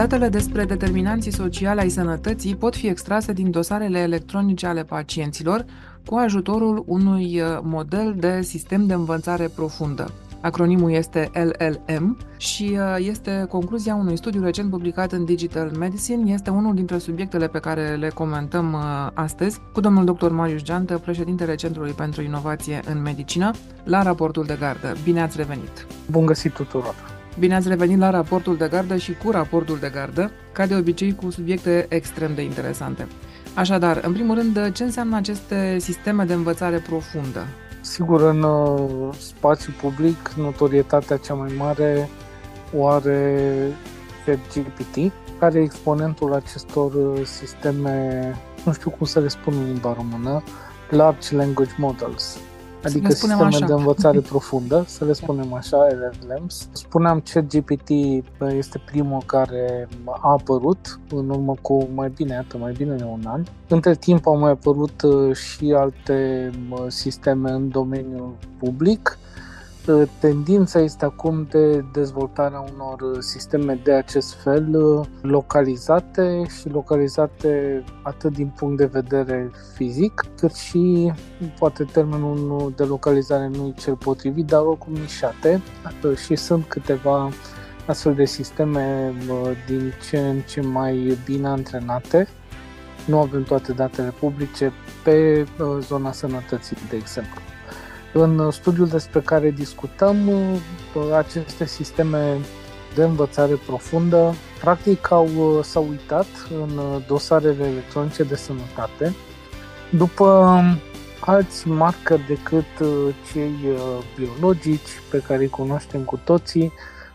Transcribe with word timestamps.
Datele 0.00 0.28
despre 0.28 0.64
determinanții 0.64 1.32
sociale 1.32 1.80
ai 1.80 1.88
sănătății 1.88 2.56
pot 2.56 2.76
fi 2.76 2.86
extrase 2.86 3.32
din 3.32 3.50
dosarele 3.50 3.98
electronice 3.98 4.66
ale 4.66 4.84
pacienților 4.84 5.64
cu 6.06 6.14
ajutorul 6.14 6.84
unui 6.86 7.40
uh, 7.40 7.58
model 7.62 8.14
de 8.16 8.42
sistem 8.42 8.86
de 8.86 8.94
învățare 8.94 9.48
profundă. 9.54 10.12
Acronimul 10.40 10.92
este 10.92 11.30
LLM 11.34 12.18
și 12.36 12.78
uh, 12.78 12.96
este 12.98 13.46
concluzia 13.48 13.94
unui 13.94 14.16
studiu 14.16 14.42
recent 14.42 14.70
publicat 14.70 15.12
în 15.12 15.24
Digital 15.24 15.70
Medicine. 15.78 16.32
Este 16.32 16.50
unul 16.50 16.74
dintre 16.74 16.98
subiectele 16.98 17.48
pe 17.48 17.58
care 17.58 17.94
le 17.94 18.08
comentăm 18.08 18.72
uh, 18.72 18.80
astăzi 19.14 19.60
cu 19.72 19.80
domnul 19.80 20.04
dr. 20.04 20.30
Marius 20.30 20.62
Geantă, 20.62 20.98
președintele 20.98 21.54
Centrului 21.54 21.92
pentru 21.92 22.22
Inovație 22.22 22.80
în 22.92 23.02
Medicină, 23.02 23.50
la 23.84 24.02
raportul 24.02 24.44
de 24.44 24.56
gardă. 24.60 24.96
Bine 25.04 25.22
ați 25.22 25.36
revenit! 25.36 25.86
Bun 26.10 26.26
găsit 26.26 26.52
tuturor! 26.52 27.09
Bine 27.38 27.54
ați 27.54 27.68
revenit 27.68 27.98
la 27.98 28.10
raportul 28.10 28.56
de 28.56 28.68
gardă 28.70 28.96
și 28.96 29.14
cu 29.24 29.30
raportul 29.30 29.78
de 29.78 29.90
gardă, 29.94 30.30
ca 30.52 30.66
de 30.66 30.74
obicei 30.74 31.14
cu 31.14 31.30
subiecte 31.30 31.86
extrem 31.88 32.34
de 32.34 32.42
interesante. 32.42 33.06
Așadar, 33.54 34.00
în 34.04 34.12
primul 34.12 34.34
rând, 34.34 34.72
ce 34.72 34.84
înseamnă 34.84 35.16
aceste 35.16 35.78
sisteme 35.78 36.24
de 36.24 36.32
învățare 36.32 36.78
profundă? 36.78 37.46
Sigur, 37.80 38.22
în 38.22 38.42
uh, 38.42 39.14
spațiu 39.18 39.72
public, 39.80 40.32
notorietatea 40.36 41.16
cea 41.16 41.34
mai 41.34 41.54
mare 41.58 42.08
o 42.76 42.88
are 42.88 43.58
ChatGPT, 44.26 45.12
care 45.38 45.58
e 45.58 45.62
exponentul 45.62 46.32
acestor 46.32 46.94
uh, 46.94 47.24
sisteme, 47.24 48.34
nu 48.64 48.72
știu 48.72 48.90
cum 48.90 49.06
să 49.06 49.20
le 49.20 49.28
spun 49.28 49.54
în 49.56 49.64
limba 49.64 49.92
română, 49.92 50.42
Large 50.90 51.36
Language 51.36 51.72
Models 51.76 52.38
adică 52.84 53.12
sisteme 53.12 53.42
așa. 53.42 53.66
de 53.66 53.72
învățare 53.72 54.20
profundă, 54.20 54.84
să 54.86 55.04
le 55.04 55.12
spunem 55.12 55.52
așa, 55.52 55.76
LLMs. 55.76 56.68
Spuneam 56.72 57.22
că 57.32 57.40
GPT 57.40 57.88
este 58.56 58.82
primul 58.84 59.22
care 59.26 59.88
a 60.04 60.30
apărut 60.30 61.00
în 61.10 61.28
urmă 61.28 61.54
cu 61.62 61.88
mai 61.94 62.12
bine, 62.16 62.34
iată, 62.34 62.56
mai 62.56 62.72
bine 62.72 62.94
de 62.94 63.04
un 63.04 63.22
an. 63.24 63.42
Între 63.68 63.94
timp 63.94 64.26
au 64.26 64.38
mai 64.38 64.50
apărut 64.50 65.02
uh, 65.02 65.34
și 65.34 65.74
alte 65.76 66.50
sisteme 66.88 67.50
în 67.50 67.68
domeniul 67.68 68.34
public, 68.58 69.18
Ă, 69.18 69.39
tendința 70.20 70.80
este 70.80 71.04
acum 71.04 71.46
de 71.50 71.84
dezvoltarea 71.92 72.64
unor 72.74 73.20
sisteme 73.20 73.80
de 73.84 73.92
acest 73.92 74.34
fel 74.42 74.74
ă, 74.74 75.04
localizate 75.22 76.42
și 76.58 76.68
localizate 76.68 77.84
atât 78.02 78.32
din 78.32 78.52
punct 78.56 78.76
de 78.76 78.84
vedere 78.84 79.50
fizic, 79.74 80.24
cât 80.36 80.54
și, 80.54 81.12
poate 81.58 81.84
termenul 81.84 82.72
de 82.76 82.84
localizare 82.84 83.48
nu 83.48 83.66
e 83.66 83.80
cel 83.80 83.96
potrivit, 83.96 84.46
dar 84.46 84.60
oricum 84.60 84.92
nișate 84.92 85.62
ă, 86.04 86.14
și 86.14 86.36
sunt 86.36 86.64
câteva 86.68 87.28
astfel 87.86 88.14
de 88.14 88.24
sisteme 88.24 89.14
din 89.66 89.92
ce 90.08 90.18
în 90.18 90.40
ce 90.40 90.60
mai 90.60 91.18
bine 91.24 91.48
antrenate. 91.48 92.28
Nu 93.06 93.18
avem 93.18 93.42
toate 93.42 93.72
datele 93.72 94.14
publice 94.18 94.72
pe 95.04 95.46
zona 95.80 96.12
sănătății, 96.12 96.76
de 96.90 96.96
exemplu. 96.96 97.49
În 98.12 98.50
studiul 98.50 98.88
despre 98.88 99.20
care 99.20 99.50
discutăm, 99.50 100.16
aceste 101.16 101.66
sisteme 101.66 102.38
de 102.94 103.02
învățare 103.02 103.54
profundă 103.66 104.34
practic 104.60 105.10
au, 105.10 105.28
s-au 105.62 105.88
uitat 105.88 106.26
în 106.60 106.80
dosarele 107.06 107.66
electronice 107.66 108.22
de 108.22 108.36
sănătate. 108.36 109.14
După 109.90 110.60
alți 111.20 111.68
marcări 111.68 112.26
decât 112.26 112.78
uh, 112.80 113.14
cei 113.32 113.54
uh, 113.72 113.98
biologici 114.16 115.00
pe 115.10 115.18
care 115.18 115.40
îi 115.42 115.48
cunoaștem 115.48 116.00
cu 116.00 116.20
toții, 116.24 116.72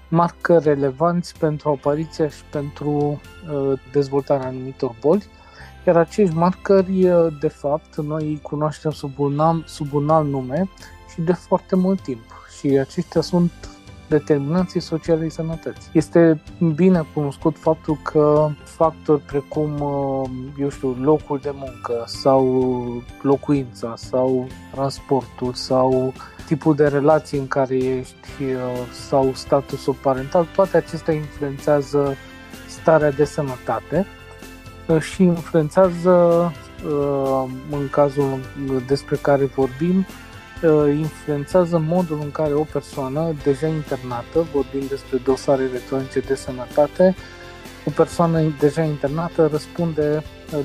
marcări 0.07 0.63
relevanți 0.63 1.37
pentru 1.39 1.69
apariția 1.69 2.29
și 2.29 2.43
pentru 2.49 3.21
uh, 3.51 3.79
dezvoltarea 3.91 4.47
anumitor 4.47 4.95
boli, 4.99 5.25
iar 5.85 5.97
acești 5.97 6.35
marcări, 6.35 7.07
de 7.39 7.47
fapt, 7.47 7.95
noi 7.95 8.23
îi 8.23 8.39
cunoaștem 8.41 8.91
sub 8.91 9.19
un, 9.19 9.39
alt, 9.39 9.67
sub 9.67 9.93
un 9.93 10.09
alt 10.09 10.27
nume 10.27 10.69
și 11.13 11.21
de 11.21 11.33
foarte 11.33 11.75
mult 11.75 12.01
timp. 12.01 12.23
Și 12.59 12.67
aceștia 12.67 13.21
sunt 13.21 13.51
determinanții 14.07 14.79
sociale 14.79 15.21
ai 15.21 15.31
sănătății. 15.31 15.89
Este 15.91 16.41
bine 16.75 17.05
cunoscut 17.13 17.57
faptul 17.57 17.97
că 18.03 18.49
factori 18.63 19.21
precum, 19.21 19.69
eu 20.59 20.69
știu, 20.69 20.95
locul 21.01 21.39
de 21.41 21.51
muncă 21.53 22.03
sau 22.05 23.03
locuința 23.21 23.93
sau 23.95 24.47
transportul 24.71 25.53
sau 25.53 26.13
tipul 26.45 26.75
de 26.75 26.87
relații 26.87 27.39
în 27.39 27.47
care 27.47 27.75
ești 27.75 28.43
sau 29.07 29.31
statusul 29.33 29.95
parental, 30.01 30.47
toate 30.55 30.77
acestea 30.77 31.13
influențează 31.13 32.15
starea 32.67 33.11
de 33.11 33.25
sănătate 33.25 34.05
și 34.99 35.23
influențează, 35.23 36.11
uh, 36.85 37.43
în 37.71 37.89
cazul 37.89 38.39
despre 38.87 39.15
care 39.15 39.45
vorbim, 39.45 40.05
uh, 40.63 40.95
influențează 40.97 41.77
modul 41.77 42.19
în 42.21 42.31
care 42.31 42.53
o 42.53 42.63
persoană 42.63 43.33
deja 43.43 43.67
internată, 43.67 44.45
vorbim 44.53 44.87
despre 44.89 45.17
dosare 45.23 45.63
electronice 45.63 46.19
de 46.19 46.35
sănătate, 46.35 47.15
o 47.85 47.89
persoană 47.89 48.53
deja 48.59 48.81
internată 48.81 49.47
răspunde 49.51 50.23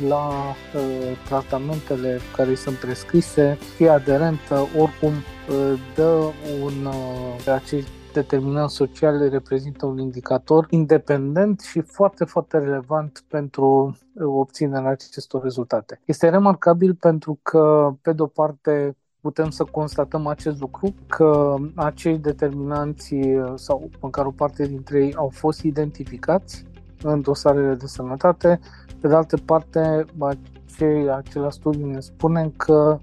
la 0.09 0.29
uh, 0.75 1.17
tratamentele 1.25 2.21
care 2.37 2.49
îi 2.49 2.57
sunt 2.57 2.77
prescrise, 2.77 3.59
fie 3.77 3.89
aderentă, 3.89 4.69
oricum 4.79 5.13
uh, 5.13 5.81
dă 5.95 6.33
un 6.63 6.85
uh, 6.85 7.53
acest 7.53 7.87
determinant 8.13 8.71
social 8.71 9.29
reprezintă 9.29 9.87
un 9.87 9.99
indicator 9.99 10.67
independent 10.71 11.61
și 11.61 11.81
foarte, 11.81 12.25
foarte 12.25 12.59
relevant 12.59 13.25
pentru 13.29 13.97
uh, 14.15 14.25
obținerea 14.27 14.91
acestor 14.91 15.43
rezultate. 15.43 16.01
Este 16.05 16.29
remarcabil 16.29 16.95
pentru 16.95 17.39
că, 17.43 17.95
pe 18.03 18.13
de-o 18.13 18.27
parte, 18.27 18.97
putem 19.21 19.51
să 19.51 19.65
constatăm 19.65 20.27
acest 20.27 20.61
lucru, 20.61 20.95
că 21.07 21.55
acei 21.75 22.19
determinanți 22.19 23.15
uh, 23.15 23.53
sau 23.55 23.91
măcar 24.01 24.27
o 24.27 24.31
parte 24.31 24.67
dintre 24.67 25.05
ei 25.05 25.15
au 25.15 25.31
fost 25.33 25.63
identificați 25.63 26.67
în 27.03 27.21
dosarele 27.21 27.75
de 27.75 27.87
sănătate. 27.87 28.61
Pe 29.01 29.09
de 29.09 29.15
altă 29.15 29.37
parte, 29.45 30.05
acei, 30.19 31.11
acela 31.11 31.51
studiu 31.51 31.87
ne 31.87 32.01
spune 32.01 32.53
că, 32.57 32.99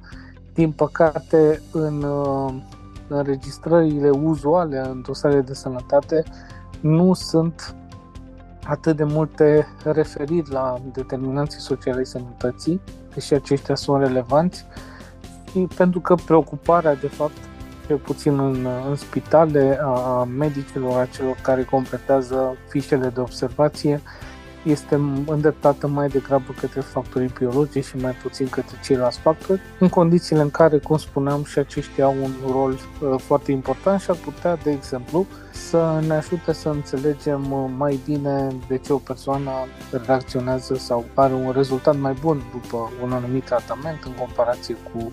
din 0.53 0.71
păcate, 0.71 1.61
în 1.71 2.03
uh, 2.03 2.53
înregistrările 3.07 4.09
uzuale 4.09 4.79
în 4.89 5.01
dosarele 5.01 5.41
de 5.41 5.53
sănătate 5.53 6.23
nu 6.79 7.13
sunt 7.13 7.75
atât 8.63 8.95
de 8.95 9.03
multe 9.03 9.67
referiri 9.83 10.51
la 10.51 10.77
determinanții 10.93 11.59
sociale 11.59 11.97
ai 11.97 12.05
sănătății, 12.05 12.81
deși 13.13 13.33
aceștia 13.33 13.75
sunt 13.75 14.01
relevanți, 14.01 14.65
și 15.51 15.67
pentru 15.75 15.99
că 15.99 16.15
preocuparea, 16.25 16.95
de 16.95 17.07
fapt, 17.07 17.37
pe 17.87 17.93
puțin 17.93 18.39
în, 18.39 18.67
în 18.89 18.95
spitale, 18.95 19.79
a 19.83 20.23
medicilor, 20.37 20.99
a 20.99 21.05
celor 21.05 21.35
care 21.41 21.63
completează 21.63 22.55
fișele 22.69 23.07
de 23.07 23.19
observație, 23.19 24.01
este 24.71 24.95
îndreptată 25.25 25.87
mai 25.87 26.07
degrabă 26.07 26.55
către 26.59 26.81
factorii 26.81 27.33
biologici 27.37 27.85
și 27.85 27.97
mai 27.97 28.11
puțin 28.11 28.49
către 28.49 28.75
ceilalți 28.83 29.19
factori, 29.19 29.61
în 29.79 29.89
condițiile 29.89 30.41
în 30.41 30.49
care, 30.49 30.77
cum 30.77 30.97
spuneam, 30.97 31.43
și 31.43 31.59
aceștia 31.59 32.05
au 32.05 32.15
un 32.23 32.31
rol 32.51 32.71
uh, 32.71 33.19
foarte 33.19 33.51
important 33.51 33.99
și 34.01 34.09
ar 34.09 34.15
putea, 34.15 34.55
de 34.55 34.71
exemplu, 34.71 35.25
să 35.51 36.01
ne 36.07 36.13
ajute 36.13 36.53
să 36.53 36.69
înțelegem 36.69 37.51
uh, 37.51 37.69
mai 37.77 37.99
bine 38.05 38.47
de 38.67 38.77
ce 38.77 38.93
o 38.93 38.97
persoană 38.97 39.51
reacționează 40.05 40.75
sau 40.75 41.05
are 41.13 41.33
un 41.33 41.51
rezultat 41.51 41.99
mai 41.99 42.15
bun 42.21 42.41
după 42.51 42.91
un 43.03 43.11
anumit 43.11 43.43
tratament 43.43 44.03
în 44.03 44.11
comparație 44.11 44.75
cu 44.93 45.11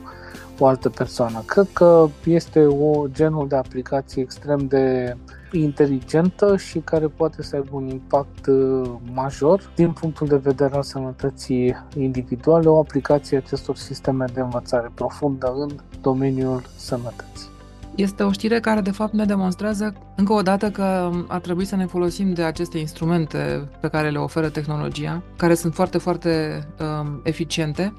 o 0.59 0.66
altă 0.66 0.88
persoană. 0.88 1.42
Cred 1.47 1.69
că 1.72 2.09
este 2.25 2.65
o 2.65 3.06
genul 3.12 3.48
de 3.48 3.56
aplicație 3.56 4.22
extrem 4.22 4.66
de 4.66 5.16
inteligentă 5.62 6.56
și 6.56 6.78
care 6.78 7.06
poate 7.06 7.42
să 7.42 7.56
aibă 7.56 7.68
un 7.71 7.89
impact 7.89 8.47
uh, 8.47 8.91
major 9.12 9.71
din 9.74 9.92
punctul 9.92 10.27
de 10.27 10.36
vedere 10.36 10.74
al 10.74 10.83
sănătății 10.83 11.77
individuale, 11.97 12.68
o 12.68 12.78
aplicație 12.78 13.36
acestor 13.36 13.77
sisteme 13.77 14.24
de 14.34 14.41
învățare 14.41 14.91
profundă 14.95 15.54
în 15.56 15.71
domeniul 16.01 16.62
sănătății. 16.77 17.53
Este 17.95 18.22
o 18.22 18.33
știre 18.33 18.60
care 18.60 18.80
de 18.80 18.91
fapt 18.91 19.12
ne 19.12 19.24
demonstrează 19.24 19.95
încă 20.16 20.33
o 20.33 20.42
dată 20.42 20.71
că 20.71 21.10
ar 21.28 21.41
trebui 21.41 21.65
să 21.65 21.77
ne 21.77 21.86
folosim 21.86 22.33
de 22.33 22.42
aceste 22.42 22.78
instrumente 22.78 23.68
pe 23.80 23.89
care 23.89 24.10
le 24.10 24.18
oferă 24.18 24.48
tehnologia, 24.48 25.22
care 25.36 25.54
sunt 25.54 25.74
foarte, 25.74 25.98
foarte 25.98 26.65
um, 26.80 27.21
eficiente. 27.22 27.95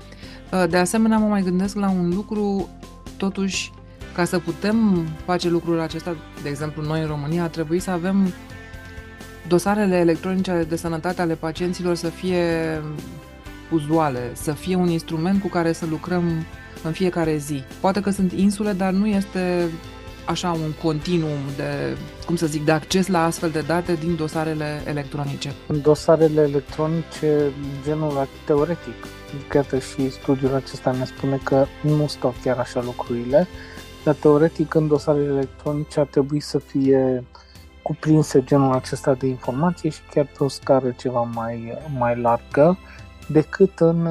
Uh, 0.51 0.63
de 0.69 0.77
asemenea, 0.77 1.17
mă 1.17 1.27
mai 1.27 1.41
gândesc 1.41 1.75
la 1.75 1.89
un 1.89 2.09
lucru 2.09 2.69
totuși 3.17 3.71
ca 4.15 4.25
să 4.25 4.39
putem 4.39 5.07
face 5.25 5.49
lucrul 5.49 5.79
acesta, 5.79 6.15
de 6.43 6.49
exemplu, 6.49 6.81
noi 6.81 7.01
în 7.01 7.07
România, 7.07 7.43
ar 7.43 7.49
trebui 7.49 7.79
să 7.79 7.91
avem 7.91 8.33
dosarele 9.47 9.95
electronice 9.95 10.65
de 10.69 10.75
sănătate 10.75 11.21
ale 11.21 11.33
pacienților 11.33 11.95
să 11.95 12.07
fie 12.09 12.81
uzuale, 13.71 14.31
să 14.33 14.51
fie 14.51 14.75
un 14.75 14.87
instrument 14.87 15.41
cu 15.41 15.47
care 15.47 15.71
să 15.71 15.85
lucrăm 15.89 16.45
în 16.83 16.91
fiecare 16.91 17.37
zi. 17.37 17.63
Poate 17.79 18.01
că 18.01 18.09
sunt 18.09 18.31
insule, 18.31 18.71
dar 18.71 18.91
nu 18.91 19.07
este 19.07 19.69
așa 20.25 20.51
un 20.51 20.71
continuum 20.83 21.39
de, 21.55 21.97
cum 22.25 22.35
să 22.35 22.45
zic, 22.45 22.65
de 22.65 22.71
acces 22.71 23.07
la 23.07 23.25
astfel 23.25 23.49
de 23.49 23.63
date 23.67 23.93
din 23.93 24.15
dosarele 24.15 24.81
electronice? 24.85 25.53
În 25.67 25.81
dosarele 25.81 26.41
electronice, 26.41 27.51
genul 27.83 28.27
teoretic, 28.45 29.07
iată 29.55 29.79
și 29.79 30.11
studiul 30.11 30.55
acesta 30.55 30.91
ne 30.91 31.05
spune 31.05 31.39
că 31.43 31.65
nu 31.81 32.07
stau 32.07 32.35
chiar 32.43 32.57
așa 32.57 32.81
lucrurile, 32.81 33.47
dar 34.05 34.15
teoretic 34.15 34.73
în 34.73 34.87
dosarele 34.87 35.25
electronice 35.25 35.99
ar 35.99 36.05
trebui 36.05 36.39
să 36.39 36.59
fie 36.59 37.23
cuprinse 37.81 38.43
genul 38.43 38.73
acesta 38.73 39.13
de 39.13 39.27
informații 39.27 39.89
și 39.89 39.99
chiar 40.11 40.27
pe 40.37 40.43
o 40.43 40.47
scară 40.47 40.91
ceva 40.97 41.21
mai, 41.21 41.77
mai 41.97 42.19
largă 42.19 42.77
decât 43.27 43.79
în 43.79 44.07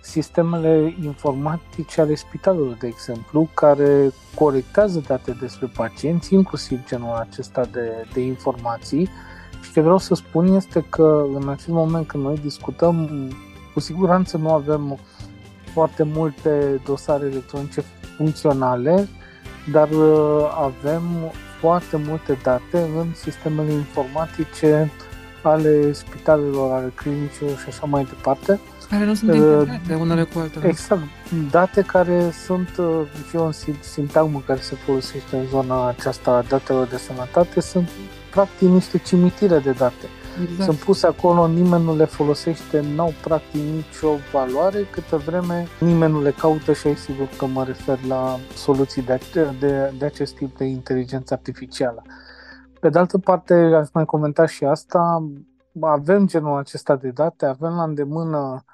sistemele 0.00 0.96
informatice 1.02 2.00
ale 2.00 2.14
spitalului, 2.14 2.76
de 2.80 2.86
exemplu, 2.86 3.48
care 3.54 4.10
colectează 4.34 5.02
date 5.06 5.36
despre 5.40 5.66
pacienți, 5.76 6.34
inclusiv 6.34 6.84
genul 6.86 7.14
acesta 7.14 7.64
de, 7.64 8.06
de 8.12 8.20
informații. 8.20 9.08
Și 9.62 9.72
ce 9.72 9.80
vreau 9.80 9.98
să 9.98 10.14
spun 10.14 10.54
este 10.54 10.84
că 10.88 11.24
în 11.34 11.48
acest 11.48 11.68
moment 11.68 12.06
când 12.06 12.24
noi 12.24 12.38
discutăm, 12.38 13.08
cu 13.74 13.80
siguranță 13.80 14.36
nu 14.36 14.52
avem 14.52 14.98
foarte 15.72 16.02
multe 16.02 16.80
dosare 16.84 17.26
electronice 17.26 17.84
funcționale, 18.16 19.08
dar 19.72 19.88
uh, 19.90 20.58
avem 20.60 21.02
foarte 21.60 21.96
multe 22.06 22.38
date 22.42 22.78
în 22.98 23.14
sistemele 23.14 23.72
informatice 23.72 24.90
ale 25.42 25.92
spitalelor, 25.92 26.72
ale 26.72 26.92
clinicilor 26.94 27.58
și 27.58 27.64
așa 27.68 27.86
mai 27.86 28.04
departe 28.04 28.60
care 28.92 29.04
nu 29.04 29.14
sunt 29.14 29.30
uh, 29.30 29.36
integrate 29.36 29.94
unele 29.94 30.22
cu 30.22 30.38
altele. 30.38 30.66
Exact. 30.66 31.02
Date 31.50 31.80
care 31.80 32.30
sunt, 32.44 32.68
și 33.28 33.36
uh, 33.36 33.42
un 33.42 33.52
sintagmă 33.80 34.42
care 34.46 34.60
se 34.60 34.74
folosește 34.74 35.36
în 35.36 35.46
zona 35.46 35.88
aceasta 35.88 36.30
a 36.30 36.42
datelor 36.48 36.86
de 36.86 36.96
sănătate, 36.96 37.60
sunt 37.60 37.88
practic 38.30 38.68
niște 38.68 38.98
cimitire 38.98 39.58
de 39.58 39.70
date. 39.70 40.06
Exact. 40.40 40.62
Sunt 40.62 40.78
puse 40.78 41.06
acolo, 41.06 41.46
nimeni 41.46 41.84
nu 41.84 41.96
le 41.96 42.04
folosește, 42.04 42.80
n-au 42.94 43.12
practic 43.22 43.60
nicio 43.60 44.16
valoare, 44.32 44.82
câtă 44.90 45.16
vreme 45.16 45.66
nimeni 45.80 46.12
nu 46.12 46.22
le 46.22 46.30
caută 46.30 46.72
și 46.72 46.86
aici 46.86 46.98
sigur 46.98 47.28
că 47.38 47.46
mă 47.46 47.64
refer 47.64 47.98
la 48.08 48.38
soluții 48.54 49.02
de, 49.02 49.20
de, 49.60 49.92
de 49.98 50.04
acest 50.04 50.34
tip 50.34 50.56
de 50.56 50.64
inteligență 50.64 51.34
artificială. 51.34 52.02
Pe 52.80 52.88
de 52.88 52.98
altă 52.98 53.18
parte, 53.18 53.54
aș 53.54 53.88
mai 53.92 54.04
comenta 54.04 54.46
și 54.46 54.64
asta, 54.64 55.30
avem 55.80 56.26
genul 56.26 56.58
acesta 56.58 56.96
de 56.96 57.08
date, 57.08 57.46
avem 57.46 57.74
la 57.74 57.82
îndemână 57.82 58.64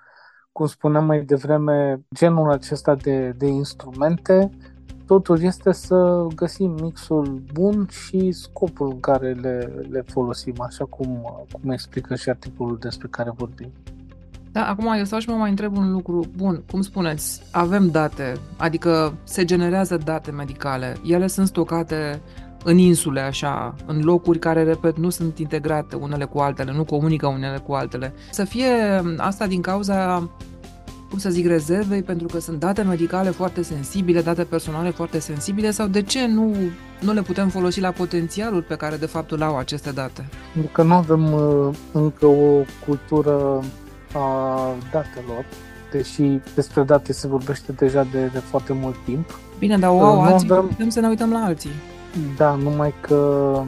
cum 0.52 0.66
spuneam 0.66 1.04
mai 1.04 1.20
devreme, 1.20 2.00
genul 2.14 2.50
acesta 2.50 2.94
de, 2.94 3.28
de 3.30 3.46
instrumente, 3.46 4.50
totul 5.08 5.42
este 5.42 5.72
să 5.72 6.26
găsim 6.34 6.70
mixul 6.80 7.42
bun 7.52 7.88
și 7.90 8.32
scopul 8.32 8.90
în 8.90 9.00
care 9.00 9.32
le, 9.32 9.72
le 9.90 10.04
folosim, 10.06 10.54
așa 10.58 10.84
cum, 10.84 11.22
cum 11.52 11.70
explică 11.70 12.14
și 12.14 12.28
articolul 12.28 12.78
despre 12.80 13.08
care 13.10 13.30
vorbim. 13.36 13.70
Da, 14.52 14.68
acum 14.68 14.92
eu 14.96 15.04
stau 15.04 15.18
și 15.18 15.28
mă 15.28 15.34
mai 15.34 15.50
întreb 15.50 15.76
un 15.76 15.92
lucru. 15.92 16.24
Bun, 16.36 16.62
cum 16.70 16.80
spuneți, 16.80 17.42
avem 17.52 17.88
date, 17.90 18.36
adică 18.56 19.14
se 19.24 19.44
generează 19.44 19.96
date 19.96 20.30
medicale. 20.30 20.96
Ele 21.04 21.26
sunt 21.26 21.46
stocate 21.46 22.20
în 22.64 22.78
insule, 22.78 23.20
așa, 23.20 23.74
în 23.86 24.00
locuri 24.04 24.38
care, 24.38 24.62
repet, 24.62 24.98
nu 24.98 25.10
sunt 25.10 25.38
integrate 25.38 25.96
unele 25.96 26.24
cu 26.24 26.38
altele, 26.38 26.72
nu 26.72 26.84
comunică 26.84 27.26
unele 27.26 27.58
cu 27.58 27.72
altele. 27.72 28.12
Să 28.30 28.44
fie 28.44 29.02
asta 29.16 29.46
din 29.46 29.60
cauza 29.60 30.30
cum 31.08 31.18
să 31.18 31.30
zic, 31.30 31.46
rezervei 31.46 32.02
pentru 32.02 32.26
că 32.26 32.40
sunt 32.40 32.58
date 32.58 32.82
medicale 32.82 33.30
foarte 33.30 33.62
sensibile, 33.62 34.20
date 34.20 34.44
personale 34.44 34.90
foarte 34.90 35.18
sensibile 35.18 35.70
sau 35.70 35.86
de 35.86 36.02
ce 36.02 36.26
nu, 36.26 36.54
nu 37.00 37.12
le 37.12 37.22
putem 37.22 37.48
folosi 37.48 37.80
la 37.80 37.90
potențialul 37.90 38.62
pe 38.62 38.74
care 38.74 38.96
de 38.96 39.06
fapt 39.06 39.30
îl 39.30 39.42
au 39.42 39.56
aceste 39.56 39.90
date? 39.90 40.28
Pentru 40.52 40.72
că 40.72 40.82
nu 40.82 40.94
avem 40.94 41.32
uh, 41.32 41.74
încă 41.92 42.26
o 42.26 42.62
cultură 42.86 43.62
a 44.14 44.58
datelor, 44.92 45.44
deși 45.92 46.40
despre 46.54 46.82
date 46.82 47.12
se 47.12 47.26
vorbește 47.26 47.72
deja 47.72 48.06
de, 48.12 48.30
de 48.32 48.38
foarte 48.38 48.72
mult 48.72 48.96
timp. 49.04 49.38
Bine, 49.58 49.78
dar 49.78 49.90
o 49.90 50.00
au 50.00 50.20
alții, 50.20 50.50
avem... 50.50 50.66
putem 50.66 50.88
să 50.88 51.00
ne 51.00 51.08
uităm 51.08 51.30
la 51.30 51.38
alții. 51.38 51.70
Da, 52.36 52.54
numai 52.54 52.94
că 53.00 53.62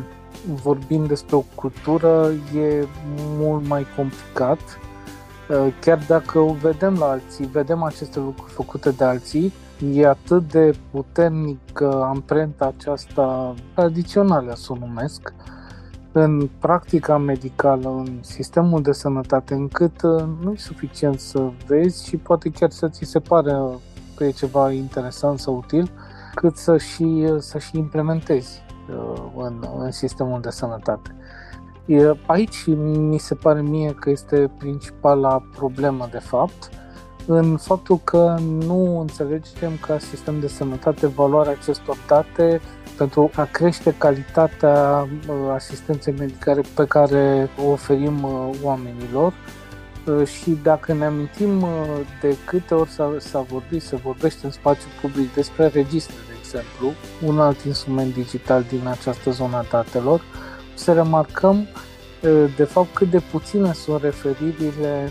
vorbim 0.63 1.07
despre 1.07 1.37
o 1.37 1.45
cultură 1.55 2.33
e 2.55 2.87
mult 3.39 3.67
mai 3.67 3.87
complicat 3.97 4.59
Uh, 4.59 4.90
chiar 5.81 5.99
dacă 6.07 6.39
o 6.39 6.53
vedem 6.53 6.95
la 6.99 7.07
alții, 7.07 7.47
vedem 7.47 7.83
aceste 7.83 8.19
lucruri 8.19 8.53
făcute 8.53 8.91
de 8.91 9.05
alții, 9.05 9.53
e 9.93 10.07
atât 10.07 10.51
de 10.51 10.75
puternic 10.91 11.81
amprenta 11.83 12.75
aceasta 12.77 13.55
tradițională, 13.75 14.55
să 14.57 14.73
o 14.73 14.77
numesc, 14.79 15.33
în 16.13 16.49
practica 16.59 17.19
medicală, 17.19 17.89
în 17.89 18.19
sistemul 18.21 18.83
de 18.83 18.93
sănătate, 18.93 19.55
încât 19.55 20.03
uh, 20.03 20.25
nu 20.43 20.53
e 20.53 20.57
suficient 20.57 21.21
să 21.21 21.51
vezi 21.67 22.07
și 22.07 22.17
poate 22.17 22.51
chiar 22.51 22.71
să 22.71 22.89
ți 22.89 23.05
se 23.05 23.19
pare 23.19 23.57
că 24.17 24.25
e 24.25 24.31
ceva 24.31 24.73
interesant 24.73 25.39
sau 25.39 25.57
util, 25.57 25.91
cât 26.35 26.57
să 26.57 26.79
și, 26.79 27.29
să 27.39 27.59
și 27.59 27.77
implementezi 27.79 28.63
uh, 28.91 29.23
în, 29.37 29.65
în 29.79 29.91
sistemul 29.91 30.41
de 30.41 30.51
sănătate. 30.51 31.15
Aici 32.27 32.67
mi 32.85 33.19
se 33.19 33.35
pare 33.35 33.63
mie 33.63 33.95
că 33.95 34.11
este 34.11 34.51
principala 34.59 35.43
problemă, 35.57 36.09
de 36.11 36.19
fapt, 36.19 36.71
în 37.27 37.57
faptul 37.57 38.01
că 38.05 38.37
nu 38.67 39.01
înțelegem 39.01 39.73
ca 39.87 39.99
sistem 39.99 40.41
de 40.41 40.49
sănătate 40.49 41.07
valoarea 41.07 41.53
acestor 41.53 41.97
date 42.07 42.61
pentru 42.97 43.31
a 43.35 43.45
crește 43.45 43.95
calitatea 43.99 45.09
uh, 45.29 45.35
asistenței 45.53 46.15
medicale 46.19 46.63
pe 46.75 46.85
care 46.85 47.51
o 47.65 47.71
oferim 47.71 48.23
uh, 48.23 48.51
oamenilor. 48.63 49.33
Uh, 50.07 50.27
și 50.27 50.59
dacă 50.63 50.93
ne 50.93 51.05
amintim 51.05 51.65
de 52.21 52.37
câte 52.45 52.75
ori 52.75 52.91
s-a, 52.91 53.15
s-a 53.19 53.41
vorbit, 53.41 53.83
se 53.83 53.97
vorbește 53.97 54.47
în 54.47 54.53
spațiu 54.53 54.89
public 55.01 55.35
despre 55.35 55.67
registre, 55.67 56.15
de 56.29 56.35
exemplu, 56.39 56.93
un 57.27 57.41
alt 57.41 57.61
instrument 57.61 58.15
digital 58.15 58.65
din 58.69 58.87
această 58.87 59.31
zonă 59.31 59.57
a 59.57 59.65
datelor, 59.71 60.23
să 60.81 60.93
remarcăm 60.93 61.67
de 62.57 62.65
fapt 62.65 62.95
cât 62.95 63.11
de 63.11 63.23
puține 63.31 63.73
sunt 63.73 64.03
referirile 64.03 65.11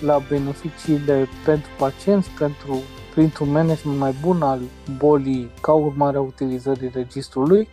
la 0.00 0.18
beneficiile 0.28 1.28
pentru 1.44 1.68
pacienți, 1.78 2.30
pentru 2.38 2.78
printr-un 3.14 3.50
management 3.50 3.98
mai 3.98 4.14
bun 4.20 4.42
al 4.42 4.60
bolii 4.96 5.50
ca 5.60 5.72
urmare 5.72 6.16
a 6.16 6.20
utilizării 6.20 6.90
registrului 6.94 7.68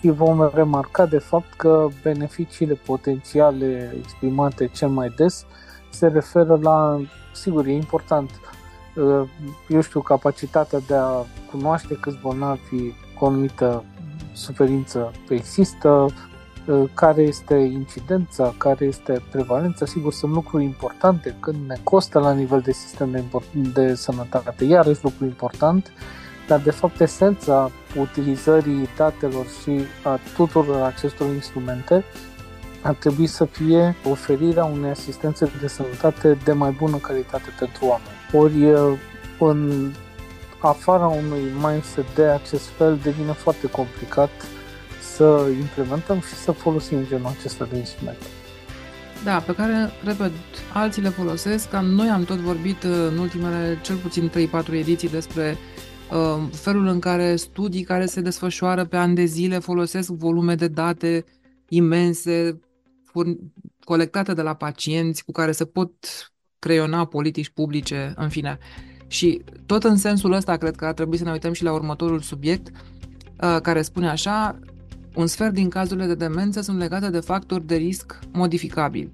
și 0.00 0.10
vom 0.10 0.50
remarca 0.54 1.06
de 1.06 1.18
fapt 1.18 1.52
că 1.56 1.88
beneficiile 2.02 2.74
potențiale 2.74 3.94
exprimate 3.98 4.66
cel 4.66 4.88
mai 4.88 5.12
des 5.16 5.46
se 5.90 6.06
referă 6.06 6.58
la, 6.62 7.00
sigur, 7.34 7.66
e 7.66 7.72
important, 7.72 8.30
eu 9.68 9.80
știu, 9.80 10.00
capacitatea 10.00 10.78
de 10.86 10.94
a 10.94 11.24
cunoaște 11.50 11.94
câți 12.00 12.18
bolnavi 12.22 12.92
cu 13.18 13.24
o 13.24 13.26
anumită 13.26 13.84
suferință 14.32 15.12
există, 15.28 15.88
Uh, 15.88 16.27
care 16.94 17.22
este 17.22 17.54
incidența, 17.54 18.54
care 18.58 18.84
este 18.84 19.22
prevalența, 19.30 19.86
sigur 19.86 20.12
sunt 20.12 20.32
lucruri 20.32 20.64
importante 20.64 21.36
când 21.40 21.56
ne 21.66 21.76
costă 21.82 22.18
la 22.18 22.32
nivel 22.32 22.60
de 22.60 22.72
sistem 22.72 23.10
de, 23.10 23.22
de 23.72 23.94
sănătate, 23.94 24.64
iarăși 24.64 25.00
lucru 25.02 25.24
important, 25.24 25.92
dar 26.46 26.60
de 26.60 26.70
fapt 26.70 27.00
esența 27.00 27.70
utilizării 27.96 28.88
datelor 28.96 29.46
și 29.62 29.80
a 30.04 30.18
tuturor 30.36 30.82
acestor 30.82 31.26
instrumente 31.34 32.04
ar 32.82 32.94
trebui 32.94 33.26
să 33.26 33.44
fie 33.44 33.96
oferirea 34.04 34.64
unei 34.64 34.90
asistențe 34.90 35.50
de 35.60 35.68
sănătate 35.68 36.38
de 36.44 36.52
mai 36.52 36.70
bună 36.70 36.96
calitate 36.96 37.48
pentru 37.58 37.86
oameni. 37.86 38.16
Ori 38.32 38.70
uh, 38.72 38.98
în 39.38 39.92
afara 40.58 41.06
unui 41.06 41.42
mindset 41.62 42.14
de 42.14 42.22
acest 42.22 42.66
fel 42.66 42.98
devine 43.02 43.32
foarte 43.32 43.70
complicat 43.70 44.30
să 45.18 45.46
implementăm 45.60 46.20
și 46.20 46.34
să 46.34 46.52
folosim 46.52 47.06
genul 47.06 47.26
acesta 47.26 47.64
de 47.64 47.76
instrumente. 47.76 48.24
Da, 49.24 49.38
pe 49.38 49.54
care, 49.54 49.90
repet, 50.04 50.30
alții 50.72 51.02
le 51.02 51.08
folosesc. 51.08 51.72
Noi 51.72 52.08
am 52.08 52.24
tot 52.24 52.36
vorbit 52.36 52.82
uh, 52.82 52.90
în 53.10 53.18
ultimele 53.18 53.78
cel 53.82 53.96
puțin 53.96 54.30
3-4 54.30 54.72
ediții 54.72 55.08
despre 55.08 55.56
uh, 56.10 56.48
felul 56.52 56.86
în 56.86 56.98
care 56.98 57.36
studii 57.36 57.82
care 57.82 58.06
se 58.06 58.20
desfășoară 58.20 58.84
pe 58.84 58.96
ani 58.96 59.14
de 59.14 59.24
zile 59.24 59.58
folosesc 59.58 60.10
volume 60.10 60.54
de 60.54 60.68
date 60.68 61.24
imense 61.68 62.60
colectate 63.84 64.34
de 64.34 64.42
la 64.42 64.54
pacienți 64.54 65.24
cu 65.24 65.32
care 65.32 65.52
se 65.52 65.64
pot 65.64 65.92
creiona 66.58 67.04
politici 67.04 67.48
publice, 67.48 68.12
în 68.16 68.28
fine. 68.28 68.58
Și 69.06 69.42
tot 69.66 69.84
în 69.84 69.96
sensul 69.96 70.32
ăsta 70.32 70.56
cred 70.56 70.76
că 70.76 70.84
ar 70.86 70.92
trebui 70.92 71.16
să 71.16 71.24
ne 71.24 71.32
uităm 71.32 71.52
și 71.52 71.62
la 71.62 71.72
următorul 71.72 72.20
subiect 72.20 72.68
uh, 73.40 73.58
care 73.62 73.82
spune 73.82 74.08
așa, 74.08 74.58
un 75.18 75.26
sfert 75.26 75.52
din 75.52 75.68
cazurile 75.68 76.06
de 76.06 76.14
demență 76.14 76.60
sunt 76.60 76.78
legate 76.78 77.10
de 77.10 77.20
factori 77.20 77.66
de 77.66 77.74
risc 77.74 78.18
modificabili. 78.32 79.12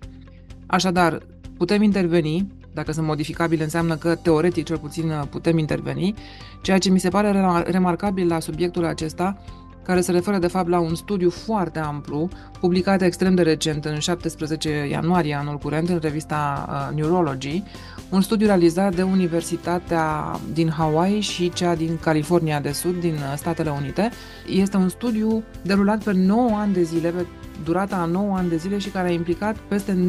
Așadar, 0.67 1.27
putem 1.57 1.83
interveni 1.83 2.53
Dacă 2.73 2.93
sunt 2.93 3.07
modificabile, 3.07 3.63
înseamnă 3.63 3.97
că 3.97 4.15
teoretic 4.15 4.65
cel 4.65 4.79
puțin 4.79 5.13
putem 5.31 5.59
interveni. 5.59 6.15
Ceea 6.63 6.79
ce 6.79 6.91
mi 6.91 6.99
se 6.99 7.09
pare 7.09 7.45
remarcabil 7.67 8.27
la 8.27 8.41
subiectul 8.41 8.85
acesta 8.85 9.37
care 9.83 10.01
se 10.01 10.13
referă 10.13 10.39
de 10.39 10.47
fapt 10.47 10.69
la 10.69 10.79
un 10.79 10.95
studiu 10.95 11.31
foarte 11.31 11.79
amplu, 11.79 12.29
publicat 12.61 13.03
extrem 13.03 13.35
de 13.35 13.43
recent, 13.43 13.85
în 13.85 13.99
17 13.99 14.87
ianuarie 14.91 15.35
anul 15.35 15.59
curent, 15.59 15.89
în 15.89 15.99
revista 16.03 16.67
uh, 16.69 16.97
Neurology, 16.97 17.63
un 18.11 18.21
studiu 18.21 18.47
realizat 18.47 18.95
de 18.95 19.03
Universitatea 19.03 20.39
din 20.53 20.71
Hawaii 20.71 21.21
și 21.21 21.53
cea 21.53 21.75
din 21.75 21.99
California 22.01 22.61
de 22.61 22.73
Sud, 22.73 23.01
din 23.01 23.15
uh, 23.15 23.35
Statele 23.37 23.71
Unite. 23.71 24.11
Este 24.49 24.77
un 24.77 24.89
studiu 24.89 25.43
derulat 25.63 26.03
pe 26.03 26.13
9 26.13 26.51
ani 26.51 26.73
de 26.73 26.83
zile, 26.83 27.09
pe 27.09 27.27
durata 27.65 27.97
a 27.97 28.05
9 28.05 28.37
ani 28.37 28.49
de 28.49 28.57
zile 28.57 28.79
și 28.79 28.89
care 28.89 29.09
a 29.09 29.13
implicat 29.13 29.57
peste 29.57 30.07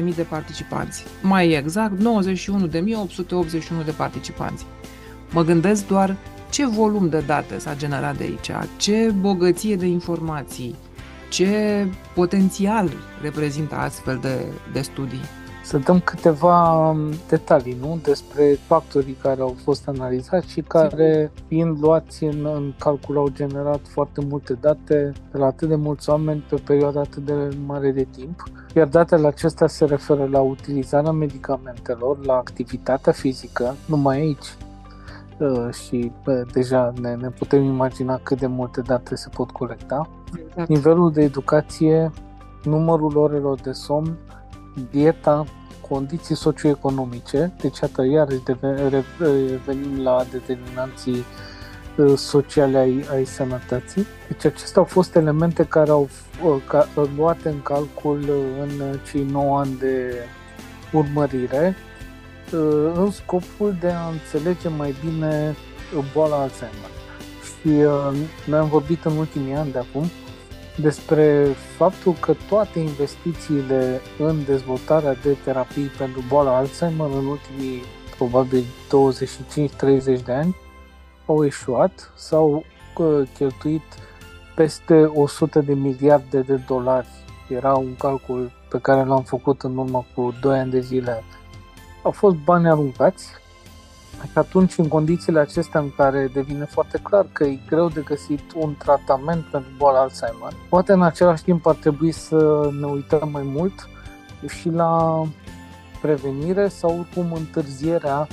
90.000 0.00 0.14
de 0.14 0.22
participanți. 0.22 1.04
Mai 1.22 1.52
exact, 1.52 1.92
91.881 1.96 3.84
de 3.84 3.90
participanți. 3.96 4.64
Mă 5.30 5.44
gândesc 5.44 5.86
doar 5.86 6.16
ce 6.50 6.66
volum 6.66 7.08
de 7.08 7.22
date 7.26 7.58
s-a 7.58 7.76
generat 7.76 8.16
de 8.16 8.22
aici, 8.22 8.68
ce 8.76 9.14
bogăție 9.20 9.76
de 9.76 9.86
informații, 9.86 10.74
ce 11.28 11.86
potențial 12.14 12.90
reprezintă 13.22 13.74
astfel 13.74 14.18
de, 14.22 14.44
de 14.72 14.80
studii. 14.80 15.41
Să 15.62 15.78
dăm 15.78 16.00
câteva 16.00 16.88
um, 16.88 17.10
detalii 17.28 17.76
nu? 17.80 17.98
despre 18.02 18.58
factorii 18.66 19.16
care 19.22 19.40
au 19.40 19.54
fost 19.62 19.88
analizați 19.88 20.50
și 20.50 20.60
care, 20.60 21.32
fiind 21.48 21.78
luați 21.80 22.24
în, 22.24 22.46
în 22.54 22.72
calcul, 22.78 23.16
au 23.16 23.28
generat 23.28 23.80
foarte 23.88 24.20
multe 24.28 24.52
date 24.52 25.12
de 25.30 25.38
la 25.38 25.46
atât 25.46 25.68
de 25.68 25.74
mulți 25.74 26.10
oameni 26.10 26.44
pe 26.48 26.56
perioada 26.66 27.00
atât 27.00 27.24
de 27.24 27.48
mare 27.66 27.90
de 27.90 28.06
timp. 28.16 28.42
Iar 28.74 28.86
datele 28.86 29.26
acestea 29.26 29.66
se 29.66 29.84
referă 29.84 30.28
la 30.30 30.40
utilizarea 30.40 31.10
medicamentelor, 31.10 32.24
la 32.24 32.34
activitatea 32.34 33.12
fizică, 33.12 33.74
numai 33.86 34.16
aici, 34.16 34.56
și 35.72 36.12
bă, 36.24 36.44
deja 36.52 36.92
ne, 37.00 37.14
ne 37.14 37.28
putem 37.28 37.62
imagina 37.62 38.20
cât 38.22 38.38
de 38.38 38.46
multe 38.46 38.80
date 38.80 39.14
se 39.14 39.28
pot 39.28 39.50
colecta. 39.50 40.08
Exact. 40.46 40.68
Nivelul 40.68 41.12
de 41.12 41.22
educație, 41.22 42.10
numărul 42.64 43.16
orelor 43.16 43.60
de 43.60 43.72
somn, 43.72 44.18
dieta, 44.90 45.44
condiții 45.88 46.36
socioeconomice, 46.36 47.52
deci 47.60 47.78
iată 47.78 48.04
iarăși 48.04 48.42
revenim 48.78 50.02
la 50.02 50.24
determinanții 50.30 51.24
ă, 51.98 52.16
sociale 52.16 52.78
ai, 52.78 53.04
ai 53.12 53.24
sănătății. 53.24 54.06
Deci 54.28 54.44
acestea 54.44 54.82
au 54.82 54.88
fost 54.88 55.16
elemente 55.16 55.64
care 55.64 55.90
au 55.90 56.08
ă, 56.46 56.60
ca, 56.68 56.88
luate 57.16 57.48
în 57.48 57.62
calcul 57.62 58.24
în 58.60 58.98
cei 59.10 59.24
9 59.24 59.58
ani 59.58 59.76
de 59.78 60.14
urmărire 60.92 61.76
Uh, 62.52 62.92
în 62.94 63.10
scopul 63.10 63.76
de 63.80 63.88
a 63.88 64.08
înțelege 64.08 64.68
mai 64.68 64.94
bine 65.04 65.56
boala 66.12 66.36
Alzheimer. 66.36 66.90
Și 67.44 67.68
uh, 67.68 68.18
noi 68.46 68.58
am 68.58 68.68
vorbit 68.68 69.04
în 69.04 69.16
ultimii 69.16 69.54
ani 69.54 69.72
de 69.72 69.78
acum 69.78 70.10
despre 70.76 71.46
faptul 71.76 72.12
că 72.20 72.34
toate 72.48 72.78
investițiile 72.78 74.00
în 74.18 74.44
dezvoltarea 74.44 75.14
de 75.14 75.36
terapii 75.44 75.90
pentru 75.98 76.24
boala 76.28 76.56
Alzheimer 76.56 77.06
în 77.06 77.26
ultimii 77.26 77.82
probabil 78.16 78.64
25-30 80.20 80.24
de 80.24 80.32
ani 80.32 80.56
au 81.26 81.44
eșuat, 81.44 82.12
s-au 82.16 82.64
uh, 82.96 83.28
cheltuit 83.34 83.82
peste 84.54 84.94
100 84.94 85.60
de 85.60 85.74
miliarde 85.74 86.40
de 86.40 86.60
dolari. 86.66 87.08
Era 87.48 87.74
un 87.74 87.96
calcul 87.96 88.52
pe 88.68 88.78
care 88.78 89.04
l-am 89.04 89.22
făcut 89.22 89.62
în 89.62 89.76
urmă 89.76 90.06
cu 90.14 90.34
2 90.40 90.58
ani 90.58 90.70
de 90.70 90.80
zile 90.80 91.22
au 92.02 92.10
fost 92.10 92.36
bani 92.36 92.68
aruncați 92.68 93.28
și 94.20 94.38
atunci, 94.38 94.78
în 94.78 94.88
condițiile 94.88 95.38
acestea 95.38 95.80
în 95.80 95.90
care 95.96 96.30
devine 96.32 96.64
foarte 96.64 96.98
clar 97.02 97.26
că 97.32 97.44
e 97.44 97.58
greu 97.68 97.88
de 97.88 98.02
găsit 98.04 98.52
un 98.54 98.74
tratament 98.78 99.44
pentru 99.44 99.70
boala 99.76 100.00
Alzheimer, 100.00 100.52
poate 100.68 100.92
în 100.92 101.02
același 101.02 101.42
timp 101.42 101.66
ar 101.66 101.74
trebui 101.74 102.12
să 102.12 102.70
ne 102.80 102.86
uităm 102.86 103.28
mai 103.32 103.42
mult 103.44 103.88
și 104.48 104.68
la 104.68 105.22
prevenire 106.00 106.68
sau 106.68 106.98
oricum 106.98 107.32
întârzierea 107.32 108.26